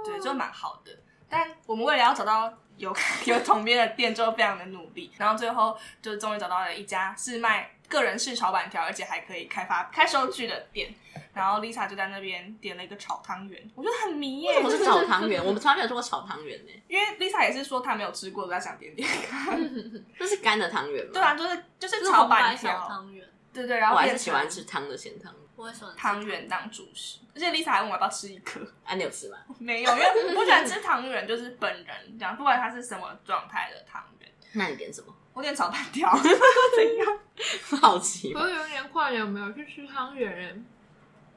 [0.03, 0.91] 对，就蛮好的。
[1.29, 2.93] 但我们为了要找到有
[3.25, 10.93] 有同编的店，就非常的努力，然后最后就终于找到了一家是卖个人式炒板条，而且还可以开发开收据的店。
[11.33, 14.49] 然后 Lisa 就在那边点了一个炒汤圆，我觉得很迷耶。
[14.49, 15.43] 为什么是炒汤圆？
[15.43, 16.71] 我们从来没有做过炒汤圆呢。
[16.87, 19.57] 因为 Lisa 也是说她没有吃过，都在想点点看。
[20.19, 21.11] 这是干的汤圆吗？
[21.13, 23.27] 对啊，就是就是炒板条汤圆。
[23.53, 25.33] 对对，然后我还是喜欢吃汤的咸汤。
[25.57, 28.59] 我也喜欢汤圆当主食，而且 Lisa 还问我要不要吃一颗。
[28.83, 29.37] 啊，你有吃吗？
[29.59, 34.31] 没有，因为我不喜欢吃汤圆，就是本人这样，不管它是什么状态的汤圆。
[34.53, 35.13] 那你点什么？
[35.33, 36.11] 我点炒蛋条。
[36.17, 37.19] 怎样？
[37.79, 38.33] 好奇。
[38.33, 40.65] 我有年跨年有没有去吃汤圆？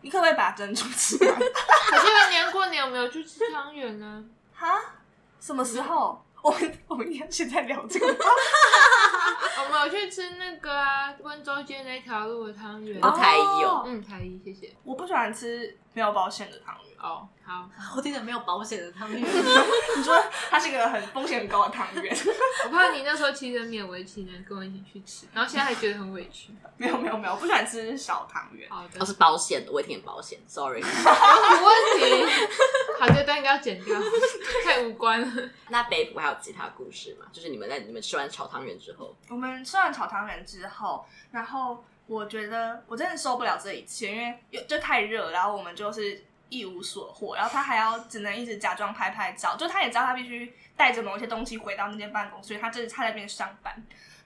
[0.04, 1.34] 你可不可以把珍珠吃完？
[1.34, 4.22] 我记得年过年有没有去吃汤圆呢？
[4.54, 4.78] 哈？
[5.40, 6.22] 什么时候？
[6.44, 8.06] 我们我们要现在聊这个？
[9.64, 13.02] 我们有去吃那个啊，温州街那条路的汤圆。
[13.02, 14.70] 哦，台一哦，嗯，台一，谢谢。
[14.84, 16.94] 我不喜欢吃没有保险的汤圆。
[17.00, 17.66] 哦，好，
[17.96, 19.18] 我听着没有保险的汤圆。
[19.96, 22.14] 你说它是一个很风险很高的汤圆，
[22.64, 26.50] 我怕你那时候其实勉为其难跟我一起去吃，然后现在还觉得很委屈。
[26.76, 28.68] 没有没有没有，我不喜欢吃小汤圆。
[28.68, 30.82] 好的，我是保险的，我也挺保险，sorry。
[30.82, 32.26] 没问题。
[33.00, 33.98] 好，这段应该要剪掉，
[34.64, 35.50] 太无关了。
[35.68, 37.26] 那北浦还有其他故事吗？
[37.32, 46.24] 就是你们在你们吃完炒汤圆之后，我们吃完炒汤圆之后，然后我觉得我真的受不了这一切，因为又就太热，然后我们就是。
[46.50, 53.74] 一无所获，然后他还要只能一直假装拍拍照，就他也知道他必须带着某一些东西回到那间办公室，所以他这是他在那边上班。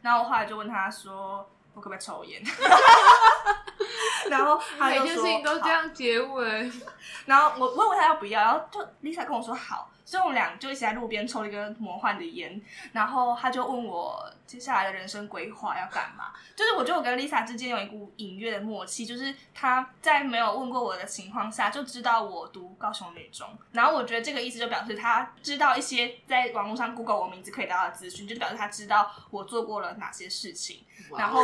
[0.02, 1.48] 然后我后来就问他说
[1.78, 2.42] ：“我可不可以抽烟？”
[4.28, 6.70] 然后他就说：“每件事情都这样结尾。
[7.24, 9.88] ”然后我问问他要不要，然后就 Lisa 跟我说好。
[10.08, 12.58] 所以我们俩就一起在路边抽了一根魔幻的烟，
[12.92, 16.32] 然后他就问我接下来的人生规划要干嘛。
[16.56, 30.86] 就是我觉得我跟 Lisa 之间有一股隐约的默契，就是他在没有问过我的情况下就知道我读高雄女中，然后我觉得这个意思就表示他知道一些在网络上 Google 我名字可以得到的资讯，就表示他知道我做过了哪些事情。
[31.18, 31.42] 然后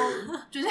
[0.51, 0.69] 就是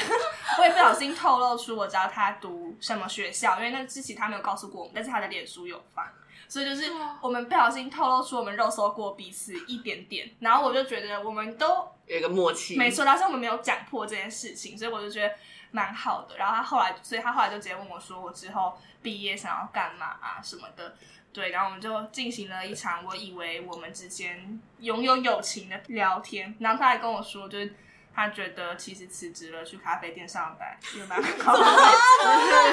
[0.57, 6.11] 我也不小心透露出我知道他读什么学校，因为那之前他没有告诉过我们，但是他的脸书有发。
[6.53, 15.33] 所以就是我们不小心透露出我们肉搜过彼此一点点，然后我就觉得我们都有一个默契，没错，但是我们没有讲破这件事情，所以我就觉得
[15.71, 16.37] 蛮好的。
[16.37, 20.95] 然后他后来，所以他后来就直接问我说，我之后毕业想要干嘛啊什么的。
[21.33, 26.55] 对，然后我们就进行了一场我以为我们之间拥有友情的聊天。
[26.59, 27.73] 然后他还跟我说，就是
[28.13, 31.65] 他觉得其实辞职了去咖啡店上班有蛮好的。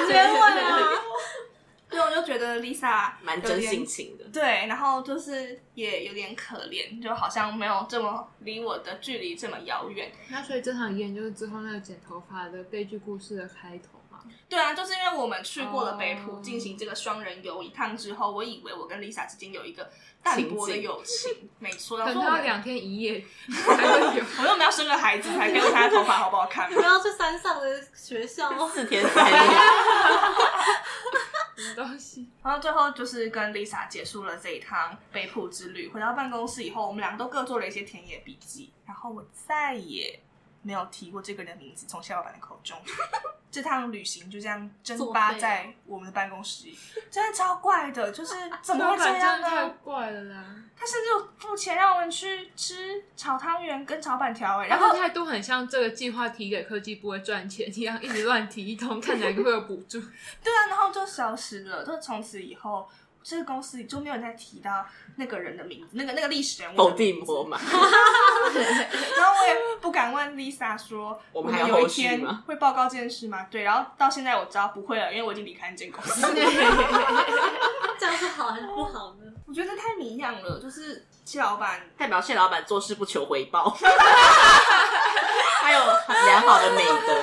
[0.07, 1.01] 结婚了。
[1.91, 4.23] 对，我就觉得 Lisa 蛮真性情的。
[4.31, 10.11] 对，然后就是也有点可怜，就好像没有这么离我的距离这么遥远。
[10.29, 14.19] 那所以这场演就是之后那个剪头发的悲剧故事的开头嘛？
[14.47, 19.89] 对啊，就是因为我们去过了北浦进行这个双人游一趟之后，我以为我跟 Lisa 之间有一个
[20.23, 21.97] 淡薄的友情， 没错。
[21.97, 23.23] 等到两天一夜
[23.65, 26.71] 才会有，我说我们要生个孩子才看他的头发好不好看。
[26.73, 29.37] 我要去山上的学校，四天三夜。
[31.75, 32.27] 东西？
[32.43, 35.87] 然后最后就是跟 Lisa 结束了这一趟北埔之旅。
[35.89, 38.71] 回到办公室以后，我们两个都各做了一些田野笔记。
[38.85, 40.19] 然后我再也
[40.61, 42.77] 没有提过这个人的名字，从谢老板的口中。
[43.51, 46.77] 这趟旅行就这样蒸发在我们的办公室里，
[47.11, 49.49] 真的超怪的，就是怎么会这样呢？
[49.49, 50.55] 太怪了啦！
[50.75, 59.99] 他甚至有付钱让我们去吃炒汤圆跟炒板条，哎，然后态度很像这个计划提给科技部会赚钱一样，一直乱提一通，看哪个会有补助。
[60.41, 62.89] 对啊，然后就消失了，就从此以后。
[63.23, 67.59] 这个公司里就没有人再提到那个人的名字，那个那个历史人物否定我嘛。
[67.63, 73.47] 然后我也不敢问 Lisa 说，我们还有一天会报告这件事吗？
[73.51, 76.21] 对，然后到现在我知道不会了，因为我已经离开那间公司。
[77.99, 79.31] 这样是好还是不好呢？
[79.47, 83.69] 我觉得太迷样了，就是谢老板 代表谢老板做事不求回报，
[85.61, 87.21] 还有良好的美德。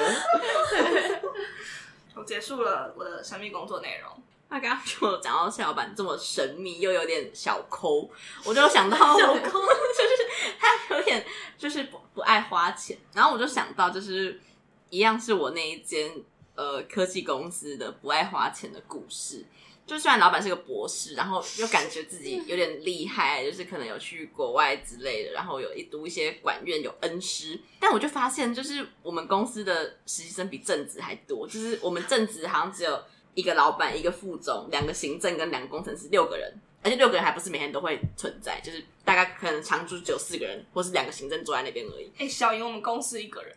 [2.14, 4.22] 我结束了我的神秘工作内容。
[4.50, 8.08] 他刚刚就讲到谢老板这么神秘又有点小抠，
[8.46, 11.22] 我就想到小抠就是他有点
[11.58, 14.40] 就是不不爱花钱，然后我就想到就是
[14.88, 16.10] 一样是我那一间
[16.54, 19.44] 呃科技公司的不爱花钱的故事。
[19.86, 32.98] 就虽然老板是个博士，然后又感觉自己有点厉害，就是可能有去国外之类的，然后有一读一些管院有恩师，但我就发现就是我们公司的实习生比正职还多，就是我们正职好像只有。
[33.38, 42.06] 一个老板，一个副总，两个行政跟两个工程师，六个人，而且六个人还不是每天都会存在，就是大概可能常驻只有四个人，或是两个行政坐在那边而已。
[42.16, 43.56] 哎、欸，小莹我们公司一个人，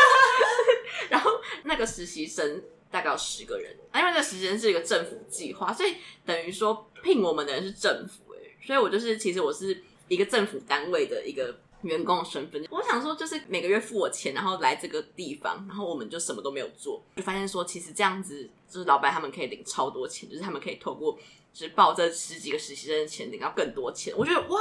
[1.10, 1.30] 然后
[1.64, 11.54] 那个实习生大概有十个人，啊，因为那个实习生是一个政府计划，所以等于说聘我们的人是政府，哎，所以我就是其实我是一个政府单位的一个。
[11.84, 21.16] 员工的身份，我想说就是每个月付我钱，然后来这个地方，然后我们就什么都没有做，就发现说其实这样子就是老板他们可以领超多钱，就是他们可以透过
[21.52, 24.58] 就是报这十几个实习生的钱领到更多钱，我觉得哇，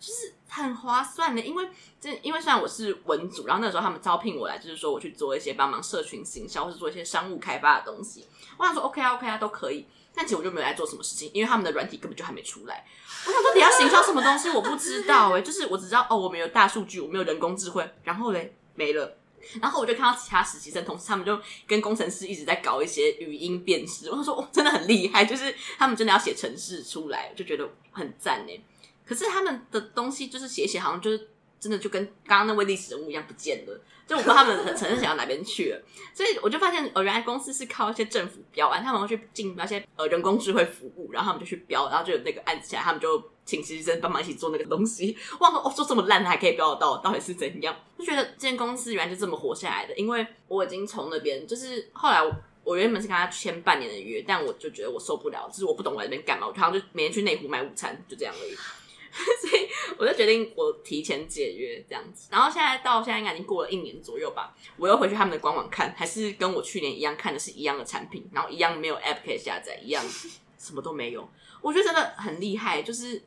[0.00, 1.68] 就是很划算的，因为
[2.00, 8.26] 这因为虽然我是文组，然后那时候他们招聘我来，就是说我去做一些帮忙社群行销，或是做一些商务开发的东西，
[8.58, 9.86] 我想说 OK 啊 OK 啊都可以。
[10.14, 12.84] 但其实我就没有来做什么事情，因为他们的软体根本就还没出来。
[13.26, 19.16] 我想说，你要行销什么东西，我不知道哎、就是我只知道哦，我们有大数据，我们有人工智慧，然后嘞没了。
[19.60, 24.08] 然后我就看到其他实习生同事，他们就跟工程师一直在搞一些语音辨识。
[24.08, 28.60] 我想说，哦，真的很厉害，就是他们真的要写程式出来，就觉得很赞哎。
[29.04, 31.28] 可是他们的东西就是写写，好像就是
[31.62, 33.80] 真的就跟刚刚那位历史人物一样不见了。
[34.04, 35.80] 就我不知道他们的程式写到哪边去了，
[36.12, 45.16] 所以我就发现，呃，原来公司是靠一些政府标案，他们会去进那些呃人工智慧服务，然后他们就去标，然后就有那个案子起来，他们就请实习生帮忙一起做那个东西。
[45.38, 47.74] 哇，哦，做这么烂还可以标得到，到底是怎样？
[47.96, 52.20] 就觉得这间公司原来就这么活下来的，因为我已经从那边，就是后来
[52.64, 58.56] 我原本是跟他签半年的约，但我就觉得我受不了，就是我不懂我在那边干嘛，我好像就每天去内湖买午餐，就这样而已。
[59.42, 70.02] 所以我就决定我提前解约这样子，然后现在到现在应该已经过了一年左右吧，我又回去他们的官网看，还是跟我去年一样看的是一样的产品，然后一样没有 App 可以下载，一样
[70.58, 71.28] 什么都没有。
[71.60, 73.22] 我觉得真的很厉害，就是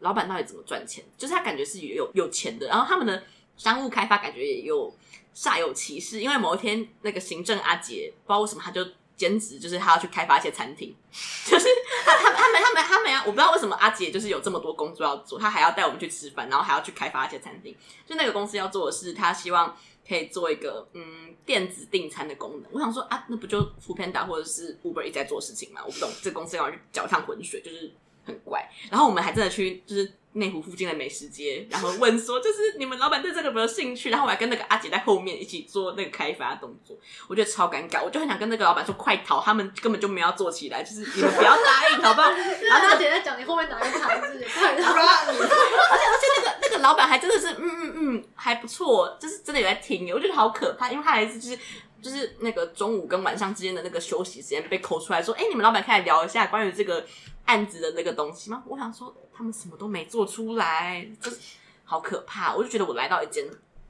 [0.00, 1.02] 老板到底怎么赚钱？
[1.16, 3.24] 就是他感觉是有有钱的，然后他们的
[3.56, 4.94] 商务开发感觉也有
[5.34, 8.86] 煞有其事，因为某一天那个行政阿姐不知道为什么他就。
[9.20, 10.96] 兼职就是他要去开发一些餐厅，
[11.44, 11.68] 就是
[12.06, 17.76] 他他他们他们他们啊，我不知道为什么阿姐就是有这么多工作要做，他还要带我们去吃饭，然后还要去开发一些餐厅。
[18.06, 19.76] 就那个公司要做的是，他希望
[20.08, 22.72] 可以做一个嗯电子订餐的功能。
[22.72, 25.82] 我想说啊，那不就 f o o Panda 或者是 Uber 一直在做事情吗？
[25.84, 27.92] 我不懂这公司要去搅一趟浑水，就是
[28.24, 28.66] 很怪。
[28.90, 30.14] 然后我们还真的去就是。
[30.32, 34.10] 内湖附近的美食街，然后问说，就是你们老板对这个有没有兴趣？
[34.10, 42.30] 然后我还跟那个阿姐在后面一起做那个开发动作，我觉得超尴尬，我就很想跟那个老板说快逃，他们根本就没有要做起来，就是你们不要答应，好不好？
[42.62, 44.92] 然后阿姐在讲你后面哪个牌子，快逃！
[44.94, 51.58] 而且而且那个那个老板还真的是嗯嗯嗯还不错，就是真的有在听，我觉得好可怕，因为他还是就是
[52.02, 57.06] 就是那个中午跟晚上之间的那个休息时间被抠出来说，哎、你们老板可以聊一下关于这个
[57.44, 58.62] 案子的那个东西吗？
[58.66, 61.38] 我想说，他们什么都没做出来，就是
[61.84, 62.54] 好可怕。
[62.54, 63.44] 我就觉得我来到一间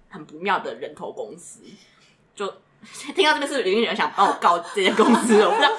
[0.08, 1.60] 很不妙的人头公司，
[2.34, 2.46] 就
[3.14, 5.42] 听到这边是不是有人想帮我告这间公司？
[5.44, 5.72] 我不知道，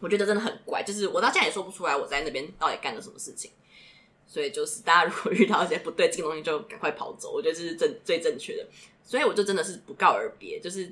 [0.00, 3.50] 我觉得真的很怪，就是我到现在也说不出来我在那边到底干了什么事情。
[4.26, 7.32] 所以就是大家如果遇到一些不对劲的东西，就赶快跑走。
[7.32, 8.64] 我觉得这是正最正确的。
[9.02, 10.88] 所以我就真的是不告而别，就是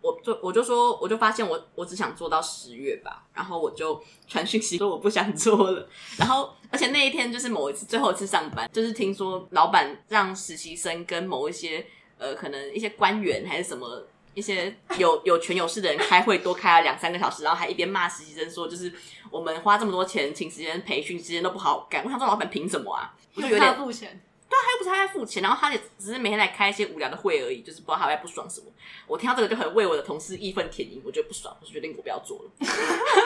[0.00, 5.88] 我就我就说，我就发现我我只想做到十月吧，然后我就传讯息说我不想做了。
[6.18, 11.86] 然后而且那一天就是某一次最后一次上班，就是听说老板让实习生跟某一些
[12.18, 14.04] 呃可能一些官员还是什么。
[14.34, 18.92] 一些有有权有势的人开会多开了两三个小时，然后还一边骂实习生说，就是
[19.32, 22.04] 我们花这么多钱请实习生培训，时间都不好干。
[22.04, 23.12] 我想说，老板凭什么啊？
[23.34, 24.20] 我就有点付钱。
[24.48, 28.66] 对啊，他又不是他在付钱，然后他也只是每天来开一些无聊的会而已，就是不知道他在不爽什么。
[29.06, 32.50] 我听到这个就很为我的同事义愤填膺，我觉得不爽，我就决定我不要做了。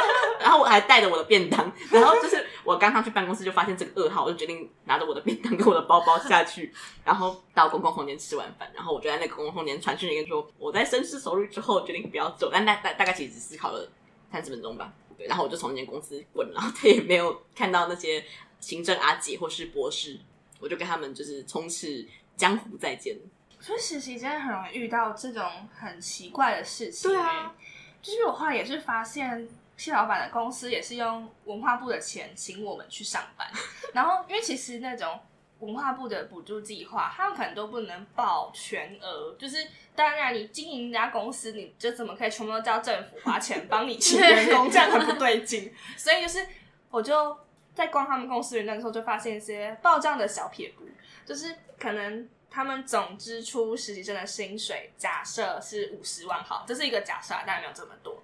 [0.40, 6.72] 然后我还带着我的便当，然后就是我刚上去办公室就发现这个噩耗，我就决定拿着我的便当跟我的包包下去，
[7.04, 13.88] 然后到公共空间吃完饭，然后我就在那个公共空间传讯一个说我在深思熟虑之后决定不要走，但大大大概其实只思考了
[14.32, 14.92] 三十分钟吧。
[15.16, 18.24] 对，然后我就从那间公司滚，然后他也没有看到那些
[18.58, 20.18] 行政阿姐或是博士。
[20.62, 22.06] 我就跟他们就是从此
[22.36, 23.16] 江湖再见。
[23.60, 27.10] 所以实习真的很容易遇到这种很奇怪的事情。
[27.10, 27.54] 对啊，
[28.00, 33.48] 就是我后来也是发现，谢老板的公司也是用文化部的钱请我们去上班。
[33.92, 35.18] 然后，因为其实那种
[35.60, 39.36] 文化部的补助计划，他们可能都不能报全额。
[39.38, 39.58] 就是
[39.94, 44.68] 当然，你经营一家公司，你就怎么可以全部都叫政府花钱帮你请员工？
[44.70, 45.72] 这样很不对劲。
[45.96, 46.44] 所以就是，
[46.90, 47.36] 我就。
[47.74, 50.84] 在逛他们公司的那个时候，就发现一些报账的小撇步，
[51.24, 58.22] 就是可能他们总支出实习生的薪水假设是五十万，好，这是一个假设，当然没有这么多，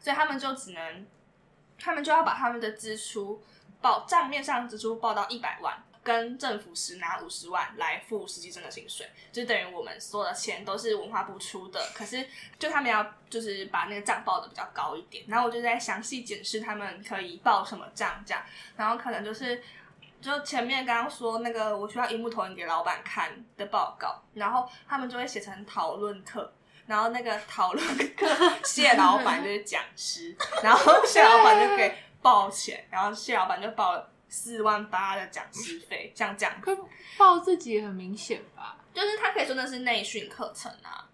[0.00, 1.06] 所以他们就只能，
[1.78, 3.42] 他们就要把他们的支出
[3.80, 5.82] 报账面上支出报到一百万。
[6.06, 11.84] 跟政府实拿五十万来付实习生的薪水，就等于我们所有的钱都是文化部出的。
[11.92, 12.24] 可是
[12.60, 18.40] 就他们要就是把那个账报的比较高一点，然后我就在详细检视他们可以报什么账这样，
[18.76, 19.60] 然后可能就是
[20.22, 26.52] 就前面刚刚说那个我需要一幕投影给老板看的报告，然后他们就会写成讨论课，
[26.86, 27.84] 然后那个讨论
[28.14, 28.28] 课
[28.62, 31.92] 谢老板就是讲师，然后谢老板就给
[32.22, 34.12] 报钱，然后谢老板就报了。
[34.28, 36.76] 四万八的讲师费，这样讲，可
[37.16, 38.76] 报自己也很明显吧？
[38.92, 41.06] 就是他可以说那是内训课程啊，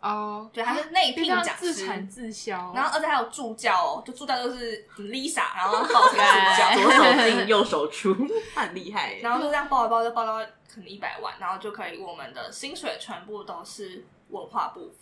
[0.00, 6.18] 哦，对，他是内聘讲师，自产自销，然后而且还有助教哦，就助教都是 Lisa，然后报成助
[6.58, 8.14] 教， 左手进右手出，
[8.54, 9.14] 很厉害。
[9.22, 10.38] 然后就这样报一报，就报到
[10.68, 14.92] 可能一百万，然后就可以我们的薪水全部都是文化部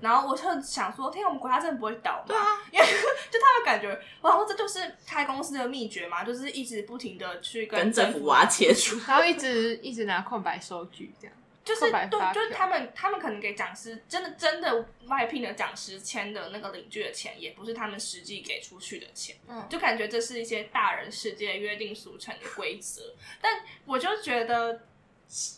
[0.00, 2.24] 然后我就想说，天，我们国家真的不会倒吗？
[2.26, 23.02] 对啊，因为就他们感觉，哇，这就是开公司的秘诀嘛，就是一直不停的去跟政府挖钱出，然后一直一直拿空白收据，这样就是对，就是他们他们可能给讲师真的真的外聘的讲师签的那个领据的钱，也不是他们实际给出去的钱，嗯，就感觉这是一些大人世界约定俗成的规则，
[23.40, 24.80] 但我就觉得。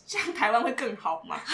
[0.05, 1.39] 这样台湾会更好吗？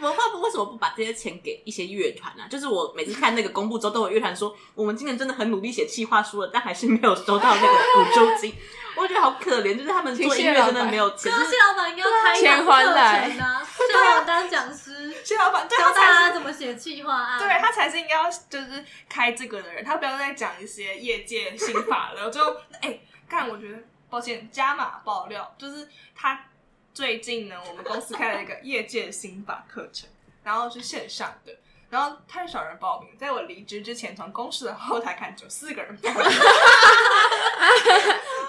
[0.00, 2.44] 文化部为什么不把这些钱给一些乐团呢？
[2.50, 8.52] 就是我每次看那个公布之后，都有乐团说我们今年真的很努力写企划书了，但还是没有收到那个补助金。
[8.96, 11.32] 我觉得好可怜，就是他们做音乐真的没有钱。
[11.32, 12.98] 谢老板应该要开一个课程
[13.38, 17.38] 啊，谢老板当讲师，谢老板教大家怎么写企划案。
[17.38, 22.28] 对，他才是应该要就是开这个的人，他不要再讲一些业界新法了。
[22.28, 22.40] 就
[22.82, 22.98] 哎，
[23.28, 23.78] 看我觉得。
[24.10, 26.46] 抱歉，加码爆料，就是他
[26.92, 30.08] 最近呢，我们公司开了一个业界心法课程，
[30.42, 31.56] 然后是线上的，
[31.88, 36.22] 然后太少人报名，在我离职之前，从公司的后台看，就四个人报名。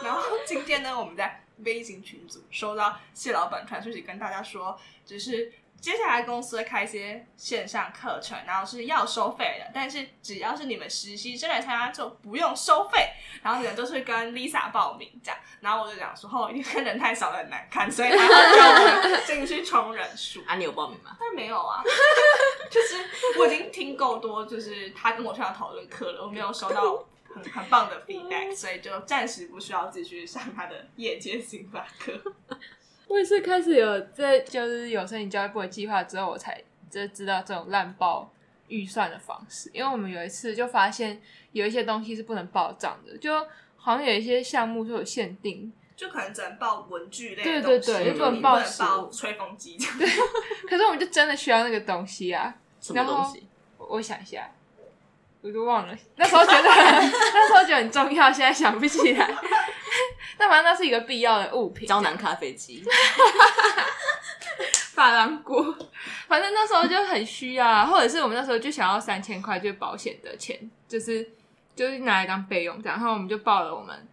[0.03, 5.53] 然后今天呢，我们在微信群组收到谢老板传讯息，跟大家说，就是。
[5.81, 13.09] 接下来公司会开一些线上课程，然后是要收费的，但是只要是你们实习生来参加就不用收费。
[13.41, 20.43] 然后你们都是跟 Lisa 报名这样，然后我就讲说，哦，因为人太少了很难看，所以他要叫我进去充人数。
[20.45, 21.17] 啊，你有报名吗？
[21.19, 21.81] 但没有啊，
[22.69, 27.03] 就是我已经听够多，就是他跟我去要讨论课了，我没有收到
[27.33, 32.13] 很很棒的 feedback，所以就暂时不需要继续上他的业界心法课。
[33.11, 38.31] 我也是开始有在，就是有申请教育部的计划之后，我才就知道这种滥报
[38.69, 39.69] 预算的方式。
[39.73, 43.45] 因为我们有一次就发现有一些东西是不能报账的，就
[43.75, 48.57] 好像有一些项目是有限定，就可能只能报文具类的东西，对对对，就不能报
[49.09, 49.77] 吹风机。
[49.77, 50.07] 对，
[50.69, 53.43] 可是我们就真的需要那个东西啊，什么东西？
[53.77, 54.49] 我我想一下，
[55.41, 55.97] 我都忘了。
[56.15, 59.29] 那时候觉得 那时候觉得很重要，现在想不起来。
[60.37, 62.83] 但反正那是一个必要的物品，胶囊咖啡机。
[64.93, 65.75] 珐琅锅，
[66.27, 71.27] 反正那时候就很需要啊，或者是我们那时候就想要三千块，就保险的钱，就是
[71.75, 74.07] 就是拿来当备用，然后我们就报了我们，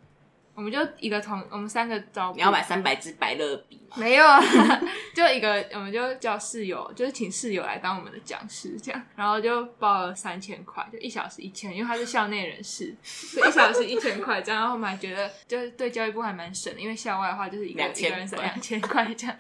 [0.58, 3.96] 我们就一个同我们三个招，你要买三百支百乐笔吗？
[3.96, 4.40] 没有啊，
[5.14, 19.36] 就一个，我们就叫室友，就是请室友来当我们的讲师，这样，然后就报了三千块，就一小时一千，因为他是校内人士， 所以一小时一千块这样，然后我们还觉得就是对教育部还蛮省的，因为校外的话就是一个一个人省两千块这样。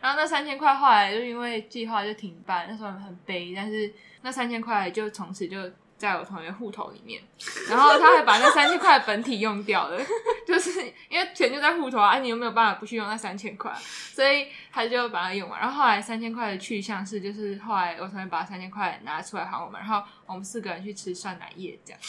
[0.00, 3.92] 然后那三千块后来就因为计划就停办，那时候很悲，但是
[4.22, 5.58] 那三千块就从此就
[6.04, 7.22] 在我同学户头里面，
[7.68, 9.98] 然后他还把那三千块本体用掉了，
[10.46, 10.70] 就是
[11.08, 13.72] 因为钱就在户头啊，你有没有办法不去用那三千块？
[14.12, 15.58] 所以他就把它用完。
[15.58, 22.00] 然后后来三千块的去向是，就是后来我同学把三千块拿出来还我们，然后我们四个人去吃酸奶液这样。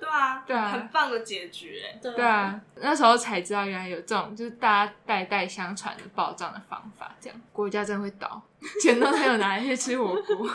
[0.00, 1.98] 对啊，对啊，很棒的结局哎。
[2.02, 8.42] 对啊，那时候才知道原来有这种就是大家代代相传的报账的方法，这样国家真的会倒，
[8.80, 10.48] 钱都没有拿来去吃火锅。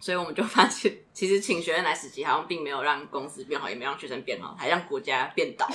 [0.00, 5.68] 所以我们就发现，其实请学生来实习好像并没有让公司变好，也没有让学生变好，还让国家变倒。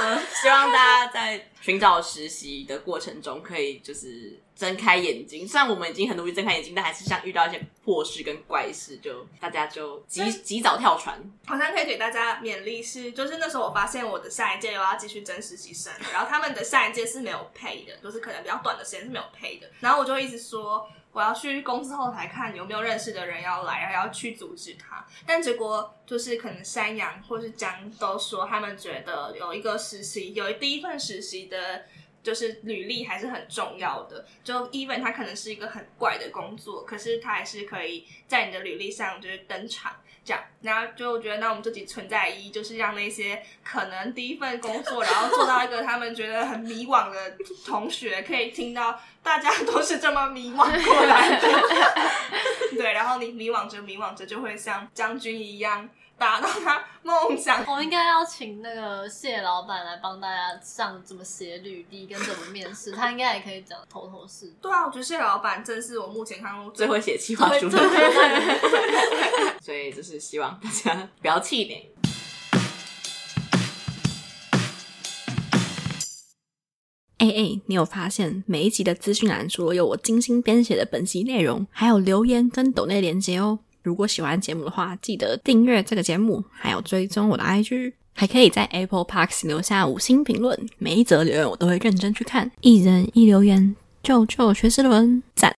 [0.00, 5.46] 嗯， 希望大家在寻找实习的过程中，可以就是睁开眼睛。
[5.46, 11.16] 虽然我们已经很努力睁开眼睛，但还是像遇到一些破事跟怪事，就大家就及及早跳船。
[11.46, 19.70] 好像可以给大家勉励是，就是那时候我发现我的下一届又要继续争实习生，然后他们的下一届是没有配的，就是可能比较短的时间是没有配的。
[19.80, 20.88] 然后我就一直说。
[21.12, 25.02] 我要去公司后台看有没有认识的人要来，然后要去阻止他。
[25.24, 31.86] 但结果就是可能山羊或是江都说，他们觉得有一个实习，有第一份实习的，
[32.26, 34.26] 就是履历还是很重要的。
[34.42, 39.92] 就 even 它可能是一个很怪的工作，可是它还是可以在你的履历上就是登场。
[40.24, 51.48] 这样，然后就觉得，那我们自己存在意义，就是让那些可能第一份工作，然后做到一个他们觉得很迷惘的同学，可以听到大家都是这么迷惘过来的。
[52.76, 55.88] 对，然后你迷惘着迷惘着，就会像将军一样。
[56.18, 64.46] 达到他梦想，我们应该要请那个谢老板来帮大家上怎么写履历跟怎么面试，他应该也可以讲头头是。
[64.62, 71.92] 对啊，我觉得谢老板正是我目前看过最会写企划书的人， 所以就是希望大家不要气馁。
[77.18, 83.58] 哎哎，你有发现每一集的资讯栏除了有我精心编写的本集内容，还有留言跟抖内连接哦。
[83.86, 95.54] 如果喜欢节目的话，记得订阅这个节目，还有追踪我的 IG，还可以在 Apple Park 留下五星评论，每一则留言我都会认真去看，一人一留言，救救学之伦，赞。